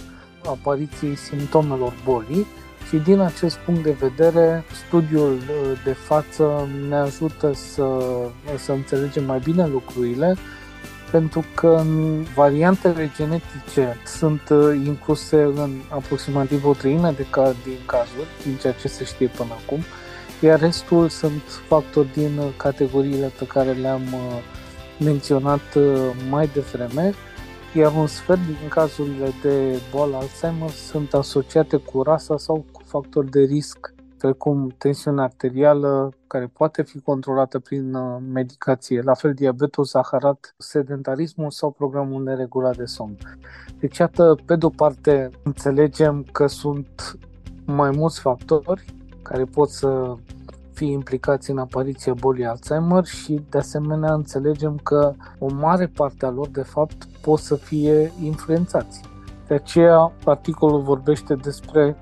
apariției 0.45 1.15
simptomelor 1.15 1.93
bolii 2.03 2.45
și 2.88 2.98
din 2.98 3.19
acest 3.19 3.57
punct 3.57 3.83
de 3.83 3.91
vedere, 4.00 4.63
studiul 4.86 5.33
uh, 5.33 5.81
de 5.83 5.93
față 5.93 6.67
ne 6.89 6.95
ajută 6.95 7.53
să, 7.53 8.00
să 8.57 8.71
înțelegem 8.71 9.24
mai 9.24 9.39
bine 9.39 9.67
lucrurile 9.67 10.36
pentru 11.12 11.46
că 11.56 11.84
variantele 12.36 13.12
genetice 13.16 13.98
sunt 14.06 14.50
uh, 14.50 14.82
incluse 14.86 15.42
în 15.42 15.72
aproximativ 15.89 16.66
o 16.66 16.74
treime 16.74 17.12
de 17.12 17.25
ca, 17.30 17.54
din 17.63 17.78
cazuri, 17.86 18.28
din 18.44 18.56
ceea 18.56 18.74
ce 18.74 18.88
se 18.88 19.04
știe 19.04 19.28
până 19.28 19.50
acum, 19.63 19.80
iar 20.42 20.60
restul 20.60 21.10
sunt 21.10 21.42
factori 21.68 22.13
din 22.13 22.38
uh, 22.38 22.46
categoriile 22.58 23.32
pe 23.39 23.46
care 23.46 23.72
le-am 23.72 24.01
uh, 24.13 24.42
menționat 24.98 25.78
mai 26.30 26.50
devreme, 26.54 27.13
iar 27.74 27.94
un 27.96 28.08
sfert 28.08 28.46
din 28.46 28.68
cazurile 28.70 29.34
de 29.42 29.80
boală 29.92 30.16
Alzheimer 30.16 30.70
sunt 30.70 31.13
asociate 31.13 31.78
cu 31.78 32.01
rasa 32.04 32.38
sau 32.38 32.66
cu 32.72 32.82
factori 32.86 33.30
de 33.30 33.39
risc 33.39 33.94
precum 34.20 34.74
tensiunea 34.78 35.24
arterială, 35.24 36.12
care 36.28 36.52
poate 36.54 36.82
fi 36.82 37.00
controlată 37.00 37.60
prin 37.60 37.94
uh, 37.94 38.18
medicație, 38.34 39.02
la 39.02 39.14
fel 39.14 39.34
diabetul 39.34 39.84
zaharat, 39.84 40.54
sedentarismul 40.58 41.52
sau 41.52 41.72
programul 41.72 42.24
neregulat 42.24 42.78
de 42.78 42.86
somn. 42.86 43.18
Deci, 43.80 43.98
iată, 43.98 44.36
pe 44.46 44.56
de-o 44.56 44.70
parte, 44.70 45.30
înțelegem 45.44 46.26
că 46.32 46.48
sunt 46.48 47.18
mai 47.66 47.90
mulți 47.90 48.20
factori 48.20 48.86
care 49.22 49.44
pot 49.44 49.70
să 49.70 50.16
fie 50.74 50.92
implicați 50.92 51.50
în 51.50 51.58
apariția 51.58 52.14
bolii 52.14 52.46
Alzheimer 52.46 53.06
și 53.06 53.42
de 53.50 53.58
asemenea 53.58 54.14
înțelegem 54.14 54.78
că 54.84 55.14
o 55.40 55.54
mare 55.54 55.88
parte 55.88 56.26
a 56.26 56.30
lor 56.30 56.48
de 56.48 56.62
fapt 56.62 57.08
pot 57.22 57.40
să 57.40 57.56
fie 57.56 58.12
influențați. 58.24 59.02
De 59.48 59.54
aceea 59.54 60.12
articolul 60.26 60.82
vorbește 60.82 61.36
despre 61.36 61.96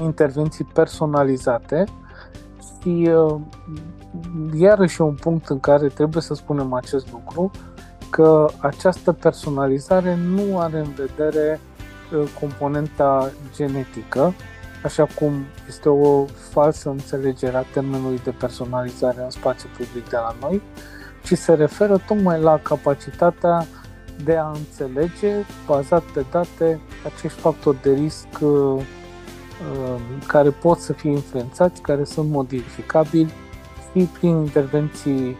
intervenții 0.00 0.64
personalizate 0.64 1.84
și 2.80 3.10
uh, 3.14 3.40
iarăși 4.54 5.00
e 5.00 5.04
un 5.04 5.14
punct 5.14 5.48
în 5.48 5.60
care 5.60 5.86
trebuie 5.86 6.22
să 6.22 6.34
spunem 6.34 6.72
acest 6.72 7.12
lucru, 7.12 7.50
că 8.10 8.48
această 8.58 9.12
personalizare 9.12 10.16
nu 10.16 10.58
are 10.58 10.78
în 10.78 10.90
vedere 10.96 11.60
uh, 12.12 12.28
componenta 12.40 13.30
genetică, 13.54 14.34
așa 14.84 15.06
cum 15.18 15.32
este 15.68 15.88
o 15.88 16.24
falsă 16.24 16.88
înțelegere 16.88 17.56
a 17.56 17.64
termenului 17.72 18.20
de 18.24 18.30
personalizare 18.30 19.22
în 19.22 19.30
spațiu 19.30 19.68
public 19.76 20.08
de 20.08 20.16
la 20.16 20.34
noi, 20.40 20.62
ci 21.24 21.32
se 21.32 21.54
referă 21.54 22.00
tocmai 22.06 22.40
la 22.40 22.58
capacitatea 22.58 23.66
de 24.24 24.36
a 24.36 24.50
înțelege, 24.50 25.32
bazat 25.66 26.02
pe 26.02 26.24
date, 26.30 26.80
acești 27.14 27.38
factori 27.38 27.82
de 27.82 27.92
risc 27.92 28.26
uh, 28.40 28.82
Um, 28.82 29.01
care 30.26 30.50
pot 30.50 30.78
să 30.78 30.92
fie 30.92 31.10
influențați, 31.10 31.82
care 31.82 32.04
sunt 32.04 32.30
modificabili 32.30 33.32
și 33.92 34.08
prin 34.18 34.30
intervenții 34.30 35.36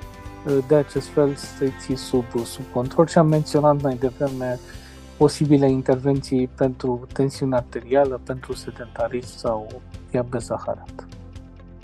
uh, 0.46 0.58
de 0.68 0.74
acest 0.74 1.08
fel 1.08 1.34
să-i 1.34 1.72
ții 1.80 1.96
sub, 1.96 2.24
sub 2.44 2.64
control 2.72 3.06
și 3.06 3.18
am 3.18 3.26
menționat 3.26 3.82
mai 3.82 3.96
devreme 3.96 4.58
posibile 5.16 5.70
intervenții 5.70 6.48
pentru 6.56 7.06
tensiune 7.12 7.56
arterială, 7.56 8.20
pentru 8.24 8.54
sedentarism 8.54 9.36
sau 9.36 9.82
diabet 10.10 10.40
zaharat. 10.40 11.06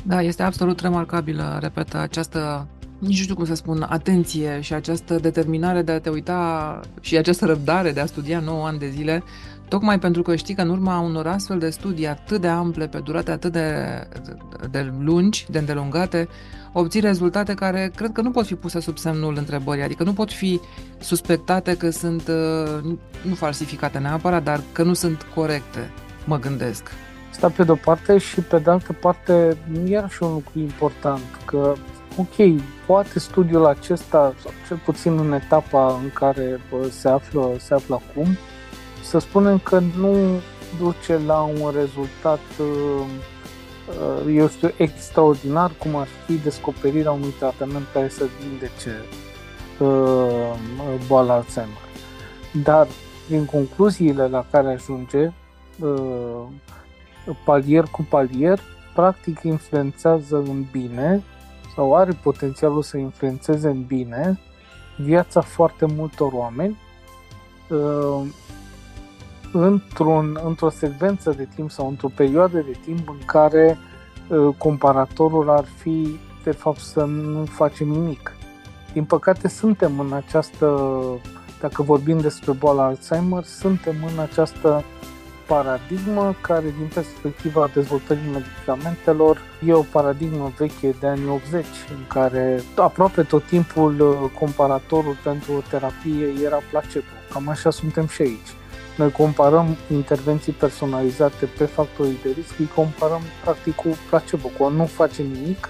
Da, 0.03 0.23
este 0.23 0.43
absolut 0.43 0.81
remarcabilă, 0.81 1.59
repet, 1.61 1.95
această 1.95 2.67
nici 2.99 3.17
nu 3.17 3.23
știu 3.23 3.35
cum 3.35 3.45
să 3.45 3.55
spun, 3.55 3.87
atenție 3.89 4.61
și 4.61 4.75
această 4.75 5.17
determinare 5.17 5.83
de 5.83 5.93
a 5.93 6.01
te 6.01 6.09
uita 6.09 6.81
și 7.01 7.17
această 7.17 7.47
răbdare 7.47 7.93
de 7.93 8.01
a 8.01 8.07
studia 8.07 8.41
9 8.41 8.67
ani 8.67 8.79
de 8.79 8.89
zile 8.89 9.23
Tocmai 9.69 9.99
pentru 9.99 10.23
că 10.23 10.37
știi 10.37 10.55
că 10.55 10.63
în 10.63 10.69
urma 10.69 11.01
unor 11.01 11.27
astfel 11.27 11.59
de 11.59 11.71
studii 11.71 12.07
atât 12.07 12.41
de 12.41 12.49
ample, 12.49 12.87
pe 12.87 12.99
durate 12.99 13.31
atât 13.31 13.53
de, 13.53 14.09
de 14.71 14.93
lungi, 15.01 15.47
de 15.51 15.59
îndelungate, 15.59 16.29
obții 16.73 17.01
rezultate 17.01 17.55
care 17.55 17.93
cred 17.95 18.13
că 18.13 18.21
nu 18.21 18.31
pot 18.31 18.47
fi 18.47 18.55
puse 18.55 18.81
sub 18.81 18.99
semnul 18.99 19.37
întrebării, 19.37 19.83
adică 19.83 20.03
nu 20.03 20.13
pot 20.13 20.33
fi 20.33 20.61
suspectate 20.99 21.77
că 21.77 21.91
sunt, 21.91 22.29
uh, 22.29 22.97
nu 23.23 23.35
falsificate 23.35 23.99
neapărat, 23.99 24.43
dar 24.43 24.61
că 24.73 24.83
nu 24.83 24.95
sunt 24.95 25.27
corecte, 25.35 25.91
mă 26.25 26.39
gândesc. 26.39 26.91
Asta 27.31 27.49
pe 27.49 27.65
de-o 27.65 27.75
parte 27.75 28.19
și 28.19 28.41
pe 28.41 28.59
de 28.59 28.71
altă 28.71 28.93
parte, 28.93 29.57
iar 29.87 30.11
și 30.11 30.23
un 30.23 30.33
lucru 30.33 30.59
important, 30.59 31.23
că 31.45 31.75
ok, 32.17 32.61
poate 32.87 33.19
studiul 33.19 33.67
acesta, 33.67 34.35
sau 34.43 34.53
cel 34.67 34.81
puțin 34.85 35.19
în 35.19 35.33
etapa 35.33 35.99
în 36.03 36.11
care 36.13 36.61
se 36.91 37.09
află, 37.09 37.51
se 37.59 37.75
află 37.75 38.01
acum, 38.09 38.37
să 39.09 39.19
spunem 39.19 39.59
că 39.59 39.79
nu 39.79 40.41
duce 40.79 41.19
la 41.27 41.41
un 41.41 41.71
rezultat, 41.75 42.41
uh, 42.61 43.07
uh, 44.27 44.35
eu 44.35 44.49
știu, 44.49 44.71
extraordinar, 44.77 45.71
cum 45.79 45.97
ar 45.97 46.07
fi 46.27 46.33
descoperirea 46.33 47.11
unui 47.11 47.35
tratament 47.39 47.87
care 47.93 48.09
să 48.09 48.27
vindece 48.41 49.05
uh, 49.79 50.99
boala 51.07 51.35
Alzheimer. 51.35 51.77
Dar 52.65 52.87
prin 53.27 53.45
concluziile 53.45 54.27
la 54.27 54.47
care 54.51 54.73
ajunge, 54.73 55.33
uh, 55.81 56.43
palier 57.45 57.85
cu 57.85 58.07
palier, 58.09 58.61
practic 58.95 59.43
influențează 59.43 60.37
în 60.37 60.65
bine 60.73 61.23
sau 61.75 61.95
are 61.97 62.13
potențialul 62.23 62.83
să 62.83 62.97
influențeze 62.97 63.69
în 63.69 63.83
bine 63.83 64.41
viața 64.97 65.41
foarte 65.41 65.87
multor 65.87 66.33
oameni 66.33 66.79
uh, 67.69 68.27
într-un, 69.53 70.39
într-o 70.45 70.71
secvență 70.71 71.31
de 71.31 71.49
timp 71.55 71.71
sau 71.71 71.89
într-o 71.89 72.11
perioadă 72.15 72.59
de 72.59 72.77
timp 72.85 73.09
în 73.09 73.19
care 73.27 73.79
uh, 74.29 74.55
comparatorul 74.59 75.51
ar 75.51 75.65
fi 75.77 76.19
de 76.45 76.51
fapt 76.51 76.81
să 76.81 77.05
nu 77.05 77.45
facem 77.45 77.89
nimic. 77.89 78.33
Din 78.93 79.05
păcate 79.05 79.49
suntem 79.49 79.99
în 79.99 80.13
această, 80.13 80.93
dacă 81.61 81.83
vorbim 81.83 82.19
despre 82.19 82.53
boala 82.53 82.85
Alzheimer, 82.85 83.45
suntem 83.45 83.95
în 84.13 84.19
această 84.19 84.85
paradigmă 85.47 86.35
care 86.41 86.75
din 86.79 86.91
perspectiva 86.95 87.71
dezvoltării 87.75 88.31
medicamentelor 88.33 89.41
e 89.67 89.73
o 89.73 89.83
paradigmă 89.83 90.53
veche 90.59 90.95
de 91.01 91.07
anii 91.07 91.29
80 91.29 91.65
în 91.91 92.07
care 92.09 92.63
aproape 92.77 93.23
tot 93.23 93.47
timpul 93.47 94.01
uh, 94.01 94.31
comparatorul 94.39 95.17
pentru 95.23 95.53
o 95.53 95.63
terapie 95.71 96.33
era 96.45 96.59
placebo. 96.71 97.07
Cam 97.33 97.49
așa 97.49 97.71
suntem 97.71 98.07
și 98.07 98.23
aici. 98.23 98.58
Noi 98.99 99.11
comparăm 99.11 99.77
intervenții 99.93 100.53
personalizate 100.53 101.49
pe 101.59 101.65
factorii 101.65 102.19
de 102.23 102.31
risc, 102.31 102.59
îi 102.59 102.71
comparăm 102.75 103.21
practic 103.43 103.75
cu 103.75 103.89
placebo, 104.09 104.49
cu 104.59 104.65
a 104.65 104.69
nu 104.69 104.87
face 104.87 105.23
nimic, 105.23 105.69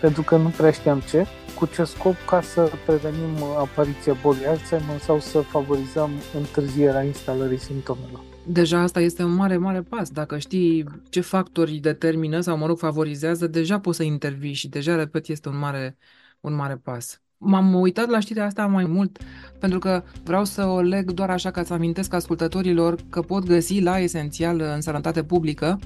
pentru 0.00 0.22
că 0.22 0.36
nu 0.36 0.48
prea 0.48 0.70
știam 0.70 1.00
ce, 1.00 1.26
cu 1.54 1.66
ce 1.66 1.84
scop 1.84 2.14
ca 2.26 2.40
să 2.40 2.72
prevenim 2.86 3.42
apariția 3.58 4.16
bolii 4.22 4.46
Alzheimer 4.46 4.98
sau 4.98 5.20
să 5.20 5.40
favorizăm 5.40 6.10
întârzierea 6.34 7.02
instalării 7.02 7.58
simptomelor. 7.58 8.20
Deja 8.46 8.80
asta 8.80 9.00
este 9.00 9.22
un 9.22 9.34
mare, 9.34 9.56
mare 9.56 9.82
pas. 9.82 10.10
Dacă 10.10 10.38
știi 10.38 10.84
ce 11.08 11.20
factori 11.20 11.72
determină 11.72 12.40
sau, 12.40 12.56
mă 12.56 12.66
rog, 12.66 12.78
favorizează, 12.78 13.46
deja 13.46 13.80
poți 13.80 13.96
să 13.96 14.02
intervii 14.02 14.52
și 14.52 14.68
deja, 14.68 14.96
repet, 14.96 15.28
este 15.28 15.48
un 15.48 15.58
mare, 15.58 15.96
un 16.40 16.54
mare 16.54 16.76
pas. 16.76 17.20
M-am 17.38 17.74
uitat 17.74 18.08
la 18.08 18.20
știrea 18.20 18.44
asta 18.44 18.66
mai 18.66 18.84
mult 18.84 19.18
pentru 19.58 19.78
că 19.78 20.02
vreau 20.24 20.44
să 20.44 20.66
o 20.66 20.80
leg 20.80 21.10
doar 21.10 21.30
așa 21.30 21.50
ca 21.50 21.62
să 21.62 21.72
amintesc 21.72 22.14
ascultătorilor 22.14 22.96
că 23.10 23.20
pot 23.20 23.44
găsi 23.44 23.80
la 23.80 23.98
Esențial 23.98 24.60
în 24.74 24.80
Sănătate 24.80 25.22
Publică 25.22 25.78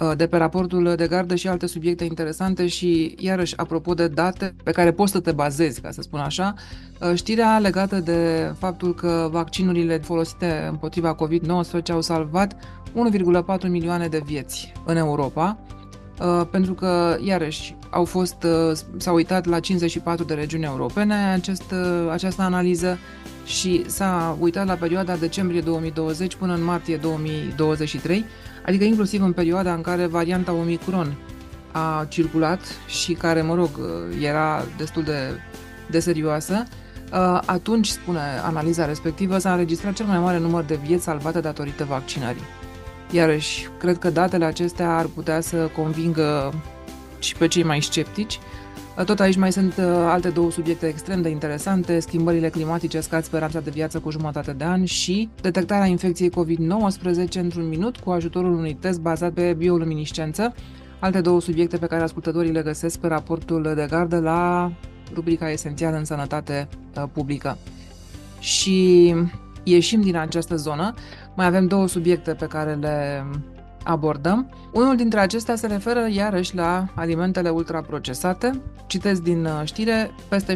uh, 0.00 0.12
de 0.16 0.26
pe 0.26 0.36
raportul 0.36 0.94
de 0.96 1.06
gardă 1.06 1.34
și 1.34 1.48
alte 1.48 1.66
subiecte 1.66 2.04
interesante 2.04 2.66
și, 2.66 3.14
iarăși, 3.18 3.56
apropo 3.56 3.94
de 3.94 4.08
date 4.08 4.54
pe 4.64 4.70
care 4.70 4.92
poți 4.92 5.12
să 5.12 5.20
te 5.20 5.32
bazezi, 5.32 5.80
ca 5.80 5.90
să 5.90 6.02
spun 6.02 6.20
așa, 6.20 6.54
uh, 7.00 7.14
știrea 7.14 7.58
legată 7.58 8.00
de 8.00 8.52
faptul 8.58 8.94
că 8.94 9.28
vaccinurile 9.30 9.98
folosite 9.98 10.66
împotriva 10.70 11.14
COVID-19 11.14 11.90
au 11.92 12.00
salvat 12.00 12.56
1,4 12.92 13.68
milioane 13.68 14.08
de 14.08 14.20
vieți 14.24 14.72
în 14.84 14.96
Europa, 14.96 15.58
Uh, 15.58 15.79
pentru 16.50 16.74
că, 16.74 17.16
iarăși, 17.20 17.76
au 17.90 18.04
fost, 18.04 18.42
uh, 18.42 18.78
s-au 18.96 19.14
uitat 19.14 19.46
la 19.46 19.60
54 19.60 20.24
de 20.24 20.34
regiuni 20.34 20.64
europene 20.64 21.14
acest, 21.14 21.70
uh, 21.72 22.10
această 22.10 22.42
analiză 22.42 22.98
și 23.44 23.82
s-a 23.86 24.36
uitat 24.40 24.66
la 24.66 24.74
perioada 24.74 25.16
decembrie 25.16 25.60
2020 25.60 26.34
până 26.34 26.54
în 26.54 26.64
martie 26.64 26.96
2023, 26.96 28.24
adică 28.66 28.84
inclusiv 28.84 29.22
în 29.22 29.32
perioada 29.32 29.74
în 29.74 29.80
care 29.80 30.06
varianta 30.06 30.52
Omicron 30.52 31.16
a 31.72 32.06
circulat 32.08 32.60
și 32.86 33.12
care, 33.12 33.42
mă 33.42 33.54
rog, 33.54 33.70
era 34.20 34.64
destul 34.76 35.02
de, 35.02 35.40
de 35.90 35.98
serioasă, 35.98 36.64
atunci, 37.46 37.86
spune 37.86 38.20
analiza 38.44 38.86
respectivă, 38.86 39.38
s-a 39.38 39.50
înregistrat 39.52 39.92
cel 39.92 40.06
mai 40.06 40.18
mare 40.18 40.38
număr 40.38 40.64
de 40.64 40.78
vieți 40.84 41.04
salvate 41.04 41.40
datorită 41.40 41.84
vaccinării. 41.84 42.59
Iarăși, 43.10 43.68
cred 43.78 43.98
că 43.98 44.10
datele 44.10 44.44
acestea 44.44 44.96
ar 44.96 45.06
putea 45.06 45.40
să 45.40 45.70
convingă 45.76 46.52
și 47.18 47.36
pe 47.36 47.48
cei 47.48 47.62
mai 47.62 47.82
sceptici. 47.82 48.38
Tot 49.04 49.20
aici 49.20 49.36
mai 49.36 49.52
sunt 49.52 49.76
uh, 49.76 49.84
alte 49.86 50.28
două 50.28 50.50
subiecte 50.50 50.86
extrem 50.86 51.22
de 51.22 51.28
interesante, 51.28 52.00
schimbările 52.00 52.48
climatice 52.48 53.00
scad 53.00 53.24
speranța 53.24 53.60
de 53.60 53.70
viață 53.70 53.98
cu 53.98 54.10
jumătate 54.10 54.52
de 54.52 54.64
an 54.64 54.84
și 54.84 55.28
detectarea 55.40 55.86
infecției 55.86 56.30
COVID-19 56.30 57.32
într-un 57.32 57.68
minut 57.68 57.96
cu 57.96 58.10
ajutorul 58.10 58.52
unui 58.52 58.74
test 58.74 59.00
bazat 59.00 59.32
pe 59.32 59.54
bioluminiscență. 59.58 60.54
Alte 60.98 61.20
două 61.20 61.40
subiecte 61.40 61.76
pe 61.76 61.86
care 61.86 62.02
ascultătorii 62.02 62.52
le 62.52 62.62
găsesc 62.62 62.98
pe 62.98 63.06
raportul 63.06 63.72
de 63.76 63.86
gardă 63.90 64.18
la 64.18 64.72
rubrica 65.14 65.50
esențială 65.50 65.96
în 65.96 66.04
sănătate 66.04 66.68
uh, 66.96 67.02
publică. 67.12 67.58
Și 68.38 69.14
ieșim 69.62 70.00
din 70.00 70.16
această 70.16 70.56
zonă 70.56 70.94
mai 71.34 71.46
avem 71.46 71.66
două 71.66 71.88
subiecte 71.88 72.34
pe 72.34 72.46
care 72.46 72.74
le 72.74 73.24
abordăm. 73.84 74.50
Unul 74.72 74.96
dintre 74.96 75.20
acestea 75.20 75.56
se 75.56 75.66
referă 75.66 76.06
iarăși 76.10 76.54
la 76.54 76.86
alimentele 76.94 77.48
ultraprocesate. 77.48 78.60
Citesc 78.86 79.22
din 79.22 79.44
uh, 79.44 79.60
știre, 79.64 80.10
peste 80.28 80.52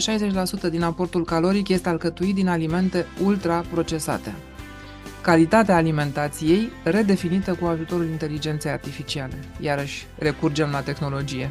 60% 0.67 0.71
din 0.71 0.83
aportul 0.83 1.25
caloric 1.25 1.69
este 1.69 1.89
alcătuit 1.89 2.35
din 2.35 2.49
alimente 2.49 3.07
ultraprocesate. 3.23 4.35
Calitatea 5.21 5.77
alimentației 5.77 6.71
redefinită 6.83 7.55
cu 7.55 7.67
ajutorul 7.67 8.07
inteligenței 8.07 8.71
artificiale. 8.71 9.35
Iarăși 9.61 10.07
recurgem 10.19 10.69
la 10.71 10.81
tehnologie. 10.81 11.51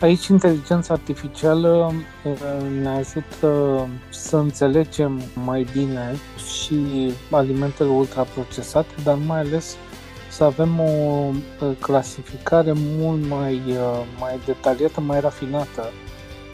Aici 0.00 0.26
inteligența 0.26 0.94
artificială 0.94 1.92
uh, 2.24 2.32
ne 2.80 2.88
ajută 2.88 3.88
să 4.10 4.36
înțelegem 4.36 5.20
mai 5.44 5.66
bine 5.72 6.16
și 6.54 7.12
alimentele 7.30 7.88
ultraprocesate, 7.88 8.94
dar 9.04 9.18
mai 9.26 9.38
ales 9.38 9.76
să 10.30 10.44
avem 10.44 10.80
o 10.80 10.84
uh, 10.90 11.76
clasificare 11.80 12.72
mult 12.74 13.28
mai, 13.28 13.54
uh, 13.54 14.06
mai 14.18 14.40
detaliată, 14.46 15.00
mai 15.00 15.20
rafinată, 15.20 15.90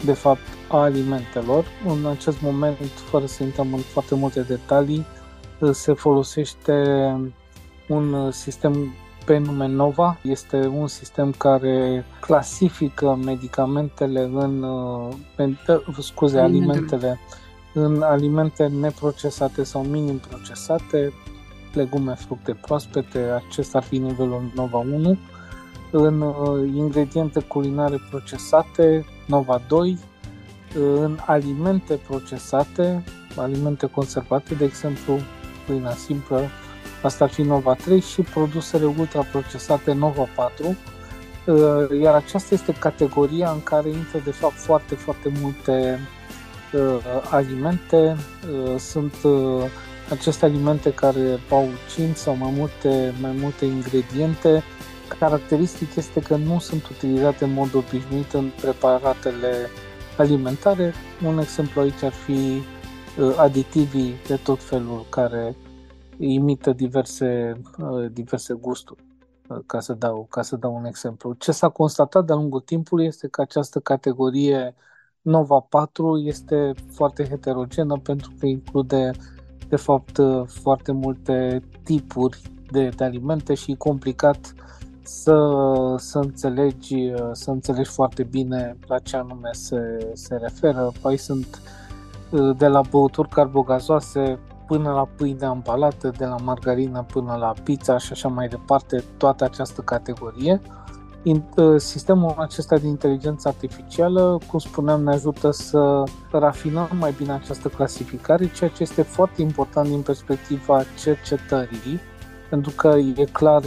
de 0.04 0.12
fapt, 0.12 0.46
a 0.68 0.76
alimentelor. 0.76 1.64
În 1.86 2.06
acest 2.06 2.40
moment, 2.40 2.76
fără 3.10 3.26
să 3.26 3.42
intrăm 3.42 3.74
în 3.74 3.80
foarte 3.80 4.14
multe 4.14 4.40
detalii, 4.40 5.06
se 5.72 5.92
folosește 5.92 6.72
un 7.88 8.30
sistem 8.30 8.94
pe 9.26 9.38
nume 9.38 9.66
Nova. 9.66 10.18
Este 10.22 10.66
un 10.66 10.86
sistem 10.86 11.30
care 11.38 12.04
clasifică 12.20 13.18
medicamentele 13.24 14.20
în, 14.20 14.62
uh, 14.62 15.14
scuze, 15.98 16.38
alimentele. 16.38 17.18
În 17.74 18.02
alimente 18.02 18.66
neprocesate 18.66 19.62
sau 19.62 19.82
minim 19.82 20.18
procesate, 20.18 21.12
legume, 21.72 22.14
fructe 22.14 22.52
proaspete, 22.52 23.18
acesta 23.18 23.78
ar 23.78 23.84
fi 23.84 23.98
nivelul 23.98 24.52
Nova 24.54 24.78
1, 24.78 25.18
în 25.90 26.20
uh, 26.20 26.70
ingrediente 26.74 27.40
culinare 27.40 28.00
procesate, 28.10 29.04
Nova 29.26 29.60
2, 29.68 29.98
în 30.74 31.18
alimente 31.26 31.94
procesate, 31.94 33.04
alimente 33.36 33.86
conservate, 33.86 34.54
de 34.54 34.64
exemplu, 34.64 35.18
pâinea 35.66 35.90
simplă, 35.90 36.40
Asta 37.02 37.24
ar 37.24 37.30
fi 37.30 37.42
Nova 37.42 37.74
3 37.74 38.00
și 38.00 38.20
produsele 38.22 38.84
ultraprocesate 38.98 39.92
Nova 39.92 40.28
4, 40.34 40.76
uh, 41.46 42.00
iar 42.00 42.14
aceasta 42.14 42.54
este 42.54 42.72
categoria 42.72 43.50
în 43.50 43.62
care 43.62 43.88
intră 43.88 44.20
de 44.24 44.30
fapt 44.30 44.56
foarte, 44.56 44.94
foarte 44.94 45.32
multe 45.40 46.00
uh, 46.72 46.98
alimente. 47.30 48.16
Uh, 48.64 48.78
sunt 48.78 49.14
aceste 50.10 50.44
alimente 50.44 50.92
care 50.92 51.40
au 51.50 51.68
5 51.94 52.16
sau 52.16 52.36
mai 52.36 52.52
multe, 52.56 53.14
mai 53.20 53.36
multe 53.40 53.64
ingrediente. 53.64 54.62
Caracteristic 55.18 55.96
este 55.96 56.20
că 56.20 56.36
nu 56.36 56.58
sunt 56.58 56.88
utilizate 56.88 57.44
în 57.44 57.52
mod 57.52 57.74
obișnuit 57.74 58.32
în 58.32 58.50
preparatele 58.60 59.70
alimentare. 60.16 60.94
Un 61.26 61.38
exemplu 61.38 61.80
aici 61.80 62.02
ar 62.02 62.12
fi 62.12 62.62
aditivii 63.36 64.14
de 64.26 64.36
tot 64.36 64.62
felul 64.62 65.06
care 65.08 65.56
imită 66.18 66.72
diverse, 66.72 67.60
uh, 67.78 68.10
diverse 68.12 68.54
gusturi, 68.54 69.04
uh, 69.48 69.58
ca 69.66 69.80
să, 69.80 69.92
dau, 69.92 70.26
ca 70.30 70.42
să 70.42 70.56
dau 70.56 70.74
un 70.74 70.84
exemplu. 70.84 71.32
Ce 71.32 71.52
s-a 71.52 71.68
constatat 71.68 72.24
de-a 72.24 72.34
lungul 72.34 72.60
timpului 72.60 73.06
este 73.06 73.28
că 73.28 73.40
această 73.40 73.80
categorie 73.80 74.74
Nova 75.22 75.60
4 75.60 76.18
este 76.18 76.72
foarte 76.92 77.28
heterogenă 77.28 77.98
pentru 78.02 78.32
că 78.38 78.46
include 78.46 79.10
de 79.68 79.76
fapt 79.76 80.16
uh, 80.16 80.42
foarte 80.46 80.92
multe 80.92 81.62
tipuri 81.82 82.42
de, 82.70 82.88
de 82.88 83.04
alimente 83.04 83.54
și 83.54 83.70
e 83.70 83.74
complicat 83.74 84.54
să, 85.02 85.94
să, 85.98 86.18
înțelegi, 86.18 87.12
să 87.32 87.50
înțelegi 87.50 87.90
foarte 87.90 88.22
bine 88.22 88.76
la 88.86 88.98
ce 88.98 89.16
anume 89.16 89.48
se, 89.52 90.10
se 90.12 90.36
referă. 90.36 90.92
Păi 91.02 91.16
sunt 91.16 91.62
de 92.56 92.66
la 92.66 92.80
băuturi 92.90 93.28
carbogazoase 93.28 94.38
până 94.66 94.92
la 94.92 95.08
pâine 95.16 95.44
ambalată, 95.44 96.12
de 96.16 96.24
la 96.24 96.36
margarină 96.42 97.04
până 97.12 97.34
la 97.34 97.52
pizza 97.62 97.98
și 97.98 98.12
așa 98.12 98.28
mai 98.28 98.48
departe, 98.48 99.04
toată 99.16 99.44
această 99.44 99.80
categorie. 99.80 100.60
Sistemul 101.76 102.34
acesta 102.38 102.76
de 102.76 102.86
inteligență 102.86 103.48
artificială, 103.48 104.38
cum 104.50 104.58
spuneam, 104.58 105.02
ne 105.02 105.12
ajută 105.12 105.50
să 105.50 106.02
rafinăm 106.30 106.88
mai 106.98 107.14
bine 107.16 107.32
această 107.32 107.68
clasificare, 107.68 108.50
ceea 108.50 108.70
ce 108.70 108.82
este 108.82 109.02
foarte 109.02 109.42
important 109.42 109.88
din 109.88 110.00
perspectiva 110.00 110.82
cercetării, 111.02 112.00
pentru 112.50 112.72
că 112.76 112.96
e 113.16 113.24
clar, 113.24 113.62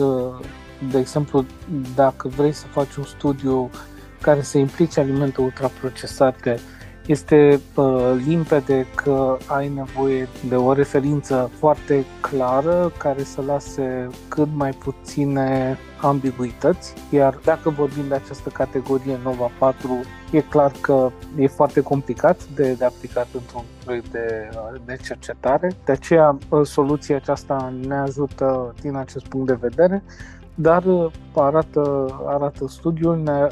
de 0.92 0.98
exemplu, 0.98 1.46
dacă 1.96 2.28
vrei 2.28 2.52
să 2.52 2.66
faci 2.68 2.96
un 2.96 3.04
studiu 3.04 3.70
care 4.22 4.42
să 4.42 4.58
implice 4.58 5.00
alimente 5.00 5.42
ultraprocesate, 5.42 6.60
este 7.10 7.60
uh, 7.76 8.14
limpede 8.26 8.86
că 8.96 9.38
ai 9.46 9.70
nevoie 9.76 10.28
de 10.50 10.56
o 10.56 10.74
referință 10.74 11.52
foarte 11.58 12.06
clară 12.22 12.92
care 12.98 13.24
să 13.24 13.42
lase 13.42 14.08
cât 14.28 14.48
mai 14.54 14.72
puține 14.72 15.78
ambiguități, 16.02 16.94
iar 17.10 17.40
dacă 17.44 17.70
vorbim 17.70 18.04
de 18.08 18.14
această 18.14 18.50
categorie 18.50 19.20
Nova 19.24 19.52
4, 19.58 20.00
e 20.32 20.42
clar 20.42 20.72
că 20.82 21.12
e 21.38 21.48
foarte 21.48 21.82
complicat 21.82 22.44
de, 22.56 22.74
de 22.74 22.86
aplicat 22.86 23.28
într-un 23.34 23.64
proiect 23.84 24.12
de, 24.12 24.50
de 24.86 24.98
cercetare, 25.04 25.72
de 25.86 25.92
aceea 25.92 26.38
uh, 26.50 26.66
soluția 26.66 27.16
aceasta 27.16 27.74
ne 27.88 27.96
ajută 27.96 28.74
din 28.82 28.96
acest 28.96 29.26
punct 29.28 29.48
de 29.48 29.58
vedere, 29.62 30.04
dar 30.56 30.86
uh, 30.86 31.12
arată, 31.36 32.06
arată 32.26 32.68
studiul, 32.68 33.18
ne 33.18 33.48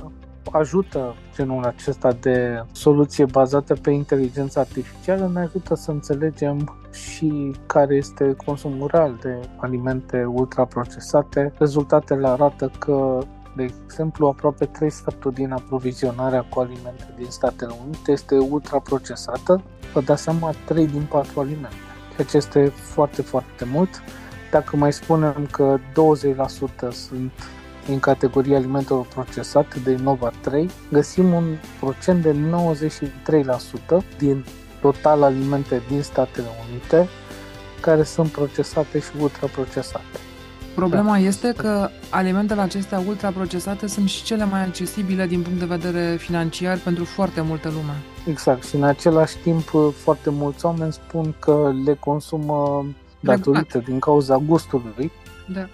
ajută 0.52 1.16
genul 1.36 1.64
acesta 1.64 2.12
de 2.12 2.64
soluție 2.72 3.26
bazată 3.26 3.74
pe 3.74 3.92
inteligență 3.92 4.60
artificială, 4.60 5.32
ne 5.34 5.40
ajută 5.40 5.76
să 5.76 5.92
înțelegem 5.92 6.78
și 6.92 7.56
care 7.66 7.96
este 7.96 8.36
consumul 8.46 8.90
real 8.92 9.18
de 9.22 9.40
alimente 9.58 10.24
ultraprocesate. 10.24 11.54
Rezultatele 11.58 12.28
arată 12.28 12.72
că 12.80 13.20
de 13.58 13.64
exemplu, 13.84 14.28
aproape 14.28 14.66
3 14.66 14.90
sferturi 14.90 15.36
din 15.36 15.52
aprovizionarea 15.52 16.42
cu 16.42 16.60
alimente 16.60 17.14
din 17.18 17.30
Statele 17.30 17.74
Unite 17.86 18.12
este 18.12 18.38
ultraprocesată. 18.38 19.64
Vă 19.94 20.02
dați 20.02 20.22
seama, 20.24 20.54
3 20.66 20.88
din 20.88 21.08
4 21.10 21.40
alimente, 21.40 21.76
ceea 22.16 22.28
ce 22.28 22.38
este 22.38 22.66
foarte, 22.66 23.22
foarte 23.22 23.66
mult. 23.66 23.90
Dacă 24.52 24.76
mai 24.76 24.94
spunem 24.94 25.48
că 25.52 25.78
20% 26.88 26.92
sunt 26.92 27.32
în 27.88 28.00
categoria 28.00 28.58
alimentelor 28.58 29.06
procesate 29.06 29.80
de 29.84 29.96
Nova 29.96 30.32
3, 30.42 30.70
găsim 30.92 31.34
un 31.34 31.58
procent 31.80 32.22
de 32.22 32.36
93% 34.12 34.18
din 34.18 34.46
total 34.82 35.24
alimente 35.24 35.82
din 35.90 36.02
Statele 36.02 36.48
Unite 36.70 37.08
care 37.82 38.04
sunt 38.04 38.30
procesate 38.30 39.00
și 39.00 39.10
ultraprocesate. 39.22 40.20
Problema 40.76 41.12
da. 41.12 41.18
este 41.18 41.54
că 41.58 41.90
alimentele 42.10 42.62
acestea 42.62 43.04
ultraprocesate 43.08 43.88
sunt 43.88 44.10
și 44.10 44.24
cele 44.24 44.46
mai 44.46 44.66
accesibile 44.66 45.28
din 45.28 45.42
punct 45.42 45.60
de 45.60 45.66
vedere 45.66 46.16
financiar 46.16 46.78
pentru 46.78 47.04
foarte 47.04 47.42
multă 47.42 47.70
lume. 47.70 48.02
Exact, 48.28 48.64
și 48.66 48.76
în 48.76 48.84
același 48.84 49.38
timp 49.38 49.72
foarte 49.96 50.30
mulți 50.30 50.66
oameni 50.66 50.94
spun 50.94 51.34
că 51.40 51.74
le 51.86 51.94
consumă 51.94 52.86
datorită 53.20 53.78
din 53.78 54.00
cauza 54.00 54.38
gustului. 54.38 55.12
Da. 55.54 55.68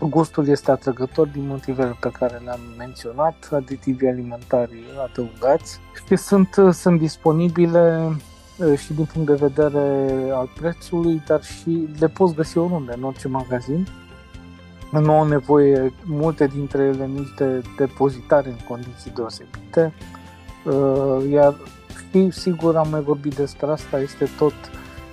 Gustul 0.00 0.48
este 0.48 0.70
atrăgător 0.70 1.26
din 1.26 1.46
motivele 1.46 1.96
pe 2.00 2.10
care 2.10 2.40
le-am 2.44 2.60
menționat, 2.78 3.48
aditivii 3.50 4.08
alimentari 4.08 4.74
adăugați 5.10 5.78
și 6.06 6.16
sunt, 6.16 6.48
sunt 6.72 6.98
disponibile 6.98 8.16
și 8.76 8.92
din 8.92 9.04
punct 9.12 9.28
de 9.28 9.34
vedere 9.34 10.08
al 10.32 10.50
prețului, 10.60 11.22
dar 11.26 11.42
și 11.42 11.88
le 11.98 12.08
poți 12.08 12.34
găsi 12.34 12.58
oriunde, 12.58 12.92
în 12.96 13.02
orice 13.02 13.28
magazin. 13.28 13.86
Nu 14.90 15.12
au 15.12 15.28
nevoie 15.28 15.92
multe 16.04 16.46
dintre 16.46 16.82
ele 16.82 17.06
nici 17.06 17.34
de 17.36 17.62
depozitare 17.76 18.48
în 18.48 18.58
condiții 18.68 19.12
deosebite, 19.14 19.92
iar 21.30 21.54
și 22.10 22.30
sigur 22.30 22.76
am 22.76 22.88
mai 22.90 23.00
vorbit 23.00 23.34
despre 23.34 23.66
asta, 23.66 24.00
este 24.00 24.28
tot 24.38 24.54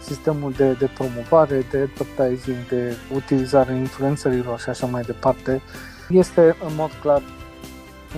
sistemul 0.04 0.52
de, 0.52 0.72
de 0.72 0.90
promovare, 0.94 1.66
de 1.72 1.78
advertising, 1.78 2.68
de 2.70 2.96
utilizare 3.14 3.76
influencerilor 3.76 4.60
și 4.60 4.70
așa 4.70 4.86
mai 4.86 5.02
departe, 5.02 5.62
este 6.10 6.56
în 6.68 6.76
mod 6.76 6.92
clar 7.02 7.22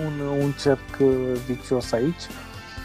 un, 0.04 0.26
un 0.42 0.52
cerc 0.60 1.00
uh, 1.00 1.08
vicios 1.46 1.92
aici. 1.92 2.22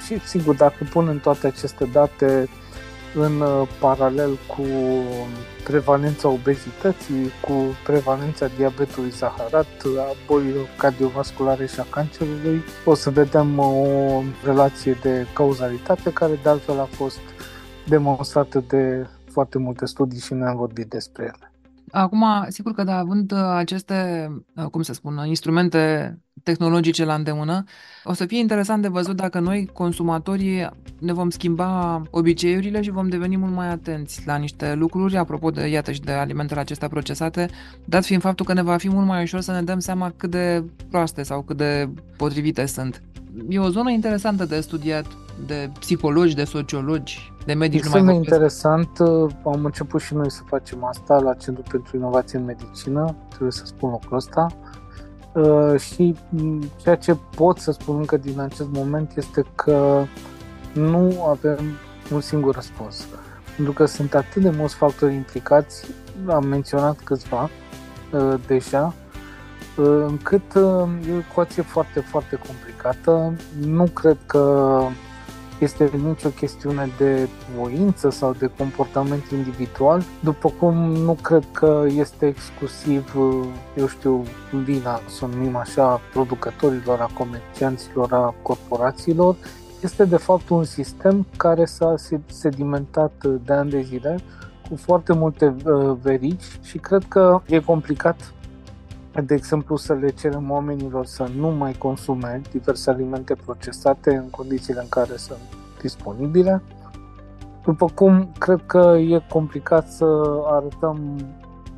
Și 0.05 0.19
sigur 0.19 0.55
dacă 0.55 0.87
punem 0.89 1.19
toate 1.19 1.47
aceste 1.47 1.85
date 1.85 2.49
în 3.15 3.41
uh, 3.41 3.67
paralel 3.79 4.37
cu 4.47 4.65
prevalența 5.63 6.27
obezității, 6.27 7.31
cu 7.41 7.53
prevalența 7.83 8.47
diabetului 8.57 9.09
zaharat, 9.09 9.67
a 9.97 10.15
bolilor 10.27 10.67
cardiovasculare 10.77 11.65
și 11.65 11.79
a 11.79 11.85
cancerului, 11.89 12.63
o 12.85 12.93
să 12.93 13.09
vedem 13.09 13.59
o 13.59 14.23
relație 14.43 14.97
de 15.01 15.27
cauzalitate 15.33 16.13
care 16.13 16.39
de 16.43 16.49
altfel 16.49 16.79
a 16.79 16.87
fost 16.91 17.19
demonstrată 17.91 18.63
de 18.67 19.07
foarte 19.31 19.57
multe 19.57 19.85
studii 19.85 20.19
și 20.19 20.33
ne-am 20.33 20.55
vorbit 20.55 20.89
despre 20.89 21.23
ele. 21.23 21.51
Acum, 21.91 22.25
sigur 22.47 22.71
că 22.73 22.83
da, 22.83 22.97
având 22.97 23.31
uh, 23.31 23.37
aceste, 23.37 24.29
uh, 24.55 24.65
cum 24.65 24.81
să 24.81 24.93
spun, 24.93 25.21
instrumente 25.25 26.17
tehnologice 26.43 27.05
la 27.05 27.13
îndemână, 27.13 27.63
o 28.03 28.13
să 28.13 28.25
fie 28.25 28.39
interesant 28.39 28.81
de 28.81 28.87
văzut 28.87 29.15
dacă 29.15 29.39
noi, 29.39 29.69
consumatorii, 29.73 30.69
ne 30.99 31.13
vom 31.13 31.29
schimba 31.29 32.01
obiceiurile 32.09 32.81
și 32.81 32.91
vom 32.91 33.09
deveni 33.09 33.37
mult 33.37 33.53
mai 33.53 33.69
atenți 33.69 34.21
la 34.25 34.35
niște 34.35 34.73
lucruri, 34.73 35.17
apropo 35.17 35.49
de, 35.49 35.67
iată, 35.67 35.91
și 35.91 36.01
de 36.01 36.11
alimentele 36.11 36.59
acestea 36.59 36.87
procesate, 36.87 37.49
dat 37.85 38.05
fiind 38.05 38.21
faptul 38.21 38.45
că 38.45 38.53
ne 38.53 38.61
va 38.61 38.77
fi 38.77 38.89
mult 38.89 39.07
mai 39.07 39.23
ușor 39.23 39.41
să 39.41 39.51
ne 39.51 39.61
dăm 39.61 39.79
seama 39.79 40.13
cât 40.17 40.31
de 40.31 40.63
proaste 40.89 41.23
sau 41.23 41.41
cât 41.41 41.57
de 41.57 41.89
potrivite 42.17 42.65
sunt. 42.65 43.01
E 43.49 43.59
o 43.59 43.69
zonă 43.69 43.91
interesantă 43.91 44.45
de 44.45 44.59
studiat 44.59 45.05
de 45.45 45.69
psihologi, 45.79 46.35
de 46.35 46.43
sociologi, 46.43 47.33
de 47.45 47.53
medici. 47.53 47.83
Este 47.83 47.99
mai 47.99 48.15
interesant, 48.15 48.99
am 49.43 49.65
început 49.65 50.01
și 50.01 50.13
noi 50.13 50.31
să 50.31 50.41
facem 50.45 50.83
asta 50.83 51.19
la 51.19 51.33
Centrul 51.33 51.65
pentru 51.71 51.97
Inovație 51.97 52.39
în 52.39 52.45
Medicină, 52.45 53.15
trebuie 53.29 53.51
să 53.51 53.65
spun 53.65 53.89
lucrul 53.89 54.17
ăsta. 54.17 54.47
Uh, 55.33 55.79
și 55.79 56.15
ceea 56.81 56.95
ce 56.95 57.17
pot 57.35 57.57
să 57.57 57.71
spun 57.71 57.97
încă 57.97 58.17
din 58.17 58.39
acest 58.39 58.69
moment 58.71 59.11
este 59.15 59.43
că 59.55 60.03
nu 60.73 61.25
avem 61.25 61.59
un 62.13 62.21
singur 62.21 62.55
răspuns. 62.55 63.07
Pentru 63.55 63.73
că 63.73 63.85
sunt 63.85 64.13
atât 64.13 64.41
de 64.41 64.49
mulți 64.49 64.75
factori 64.75 65.13
implicați, 65.13 65.85
am 66.27 66.47
menționat 66.47 66.99
câțiva 67.03 67.49
uh, 68.11 68.33
deja, 68.47 68.93
uh, 69.77 70.03
încât 70.07 70.55
e 70.55 70.59
o 70.59 70.87
ecuație 71.29 71.63
foarte, 71.63 71.99
foarte 71.99 72.35
complicată. 72.47 73.33
Nu 73.59 73.83
cred 73.83 74.17
că 74.25 74.81
este 75.61 75.89
nicio 76.03 76.29
chestiune 76.29 76.89
de 76.97 77.27
voință 77.57 78.09
sau 78.09 78.35
de 78.39 78.51
comportament 78.57 79.23
individual, 79.31 80.03
după 80.19 80.53
cum 80.59 80.75
nu 80.91 81.13
cred 81.21 81.43
că 81.51 81.85
este 81.87 82.27
exclusiv, 82.27 83.15
eu 83.77 83.87
știu, 83.87 84.23
vina, 84.63 84.99
să 85.07 85.25
numim 85.25 85.55
așa, 85.55 86.01
producătorilor, 86.13 86.99
a 86.99 87.09
comercianților, 87.17 88.13
a 88.13 88.33
corporațiilor, 88.41 89.35
este 89.81 90.05
de 90.05 90.17
fapt 90.17 90.49
un 90.49 90.63
sistem 90.63 91.27
care 91.37 91.65
s-a 91.65 91.95
sedimentat 92.25 93.25
de 93.45 93.53
ani 93.53 93.69
de 93.69 93.81
zile 93.81 94.19
cu 94.69 94.75
foarte 94.75 95.13
multe 95.13 95.55
uh, 95.65 95.97
verici 96.01 96.59
și 96.61 96.77
cred 96.77 97.03
că 97.07 97.41
e 97.45 97.59
complicat 97.59 98.33
de 99.19 99.33
exemplu, 99.33 99.75
să 99.75 99.93
le 99.93 100.09
cerem 100.09 100.51
oamenilor 100.51 101.05
să 101.05 101.29
nu 101.35 101.47
mai 101.47 101.73
consume 101.73 102.41
diverse 102.51 102.89
alimente 102.89 103.35
procesate 103.45 104.15
în 104.15 104.29
condițiile 104.29 104.79
în 104.79 104.89
care 104.89 105.15
sunt 105.15 105.39
disponibile. 105.81 106.61
După 107.63 107.85
cum 107.95 108.31
cred 108.37 108.63
că 108.65 108.97
e 108.97 109.21
complicat 109.29 109.89
să 109.89 110.05
arătăm 110.45 111.19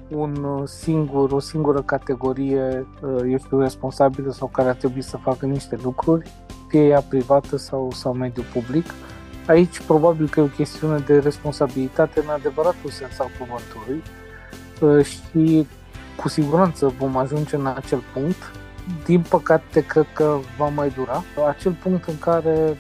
un 0.10 0.64
singur, 0.66 1.32
o 1.32 1.40
singură 1.40 1.82
categorie, 1.82 2.88
eu 3.30 3.38
știu, 3.38 3.60
responsabilă 3.60 4.32
sau 4.32 4.48
care 4.48 4.70
ar 4.70 4.76
trebui 4.76 5.02
să 5.02 5.18
facă 5.18 5.46
niște 5.46 5.78
lucruri, 5.84 6.32
fie 6.68 6.88
ea 6.88 7.02
privată 7.02 7.58
sau, 7.58 7.92
sau 7.92 8.14
mediul 8.14 8.46
public. 8.54 8.86
Aici 9.48 9.82
probabil 9.82 10.30
că 10.30 10.40
e 10.40 10.44
o 10.44 10.48
chestiune 10.48 10.98
de 10.98 11.20
responsabilitate 11.20 12.20
în 12.20 12.30
adevăratul 12.30 12.90
sens 12.90 13.20
al 13.20 13.28
cuvântului 13.40 14.04
și 15.04 15.68
cu 16.16 16.28
siguranță 16.28 16.94
vom 16.98 17.18
ajunge 17.18 17.56
în 17.56 17.66
acel 17.66 18.04
punct. 18.14 18.52
Din 19.06 19.22
păcate, 19.30 19.86
cred 19.86 20.08
că 20.14 20.40
va 20.58 20.68
mai 20.68 20.90
dura. 20.90 21.24
Acel 21.48 21.72
punct 21.72 22.08
în 22.08 22.20
care 22.20 22.78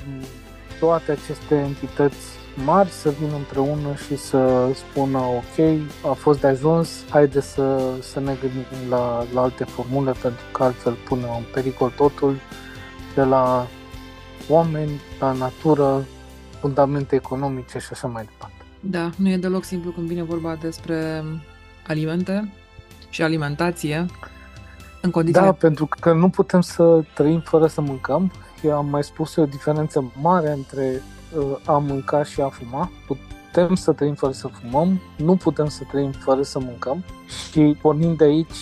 toate 0.80 1.12
aceste 1.12 1.56
entități 1.56 2.17
mari 2.65 2.89
să 2.89 3.10
vină 3.19 3.36
împreună 3.36 3.96
și 4.06 4.17
să 4.17 4.72
spună 4.74 5.17
ok, 5.17 5.80
a 6.10 6.13
fost 6.13 6.39
de 6.39 6.48
ajuns, 6.48 7.06
haide 7.10 7.41
să, 7.41 7.93
să 8.02 8.19
ne 8.19 8.36
gândim 8.41 8.89
la, 8.89 9.26
la 9.34 9.41
alte 9.41 9.63
formule 9.63 10.12
pentru 10.22 10.43
că 10.52 10.63
altfel 10.63 10.93
punem 10.93 11.30
în 11.38 11.43
pericol 11.54 11.89
totul 11.89 12.36
de 13.15 13.24
la 13.24 13.67
oameni, 14.50 15.02
la 15.19 15.32
natură, 15.32 16.06
fundamente 16.60 17.15
economice 17.15 17.80
și 17.80 17.88
așa 17.91 18.08
mai 18.08 18.24
departe. 18.24 18.65
Da, 18.80 19.10
nu 19.17 19.30
e 19.30 19.38
deloc 19.38 19.63
simplu 19.63 19.91
când 19.91 20.08
vine 20.08 20.24
vorba 20.24 20.56
despre 20.56 21.24
alimente 21.88 22.54
și 23.13 23.21
alimentație. 23.21 24.06
În 25.02 25.12
condițiile... 25.12 25.45
Da, 25.45 25.52
pentru 25.52 25.88
că 25.99 26.13
nu 26.13 26.30
putem 26.30 26.62
să 26.62 27.04
trăim 27.13 27.39
fără 27.39 27.67
să 27.67 27.82
mâncăm. 27.82 28.32
Eu 28.62 28.78
am 28.78 28.86
mai 28.89 29.04
spus 29.04 29.36
o 29.36 29.45
diferență 29.45 30.12
mare 30.21 30.52
între 30.52 31.02
uh, 31.38 31.58
a 31.65 31.78
mânca 31.78 32.23
și 32.23 32.41
a 32.41 32.47
fuma. 32.47 32.91
Putem 33.08 33.76
să 33.76 33.91
trăim 33.91 34.13
fără 34.13 34.32
să 34.32 34.47
fumăm, 34.47 35.02
nu 35.17 35.36
putem 35.36 35.67
să 35.67 35.84
trăim 35.91 36.12
fără 36.12 36.41
să 36.41 36.60
mâncăm 36.60 37.04
și 37.52 37.78
pornind 37.82 38.17
de 38.17 38.23
aici 38.23 38.58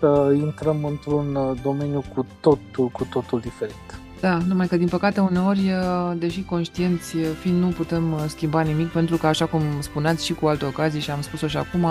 uh, 0.00 0.36
intrăm 0.36 0.84
într-un 0.84 1.34
uh, 1.34 1.60
domeniu 1.62 2.04
cu 2.14 2.26
totul, 2.40 2.88
cu 2.88 3.04
totul 3.04 3.40
diferit. 3.40 3.98
Da, 4.24 4.38
numai 4.48 4.66
că 4.66 4.76
din 4.76 4.88
păcate 4.88 5.20
uneori, 5.20 5.58
uh, 5.58 6.16
deși 6.16 6.42
conștienți 6.42 7.16
uh, 7.16 7.26
fiind, 7.40 7.60
nu 7.60 7.66
putem 7.66 8.12
uh, 8.12 8.24
schimba 8.26 8.60
nimic 8.60 8.88
pentru 8.88 9.16
că, 9.16 9.26
așa 9.26 9.46
cum 9.46 9.62
spuneați 9.80 10.24
și 10.24 10.32
cu 10.32 10.46
alte 10.46 10.64
ocazii 10.64 11.00
și 11.00 11.10
am 11.10 11.20
spus-o 11.20 11.46
și 11.46 11.56
acum, 11.56 11.86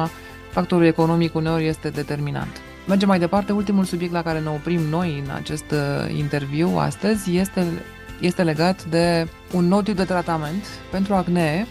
factorul 0.50 0.86
economic 0.86 1.36
uneori 1.36 1.68
este 1.68 1.90
determinant. 1.90 2.62
Mergem 2.88 3.08
mai 3.08 3.20
departe. 3.20 3.52
Ultimul 3.52 3.84
subiect 3.84 4.14
la 4.14 4.22
care 4.22 4.40
ne 4.40 4.50
oprim 4.50 4.80
noi 4.82 5.24
în 5.26 5.32
acest 5.36 5.74
interviu 6.18 6.78
astăzi 6.78 7.38
este, 7.38 7.66
este 8.20 8.44
legat 8.44 8.86
de 8.86 9.28
un 9.52 9.68
nou 9.68 9.82
tip 9.82 9.96
de 9.96 10.04
tratament 10.04 10.66
pentru 10.92 11.14
acne, 11.14 11.68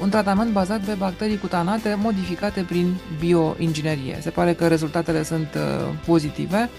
un 0.00 0.08
tratament 0.08 0.52
bazat 0.52 0.80
pe 0.80 0.94
bacterii 0.98 1.38
cutanate 1.38 1.98
modificate 2.02 2.60
prin 2.68 2.94
bioinginerie. 3.18 4.18
Se 4.20 4.30
pare 4.30 4.52
că 4.52 4.66
rezultatele 4.66 5.22
sunt 5.22 5.56
pozitive 6.06 6.70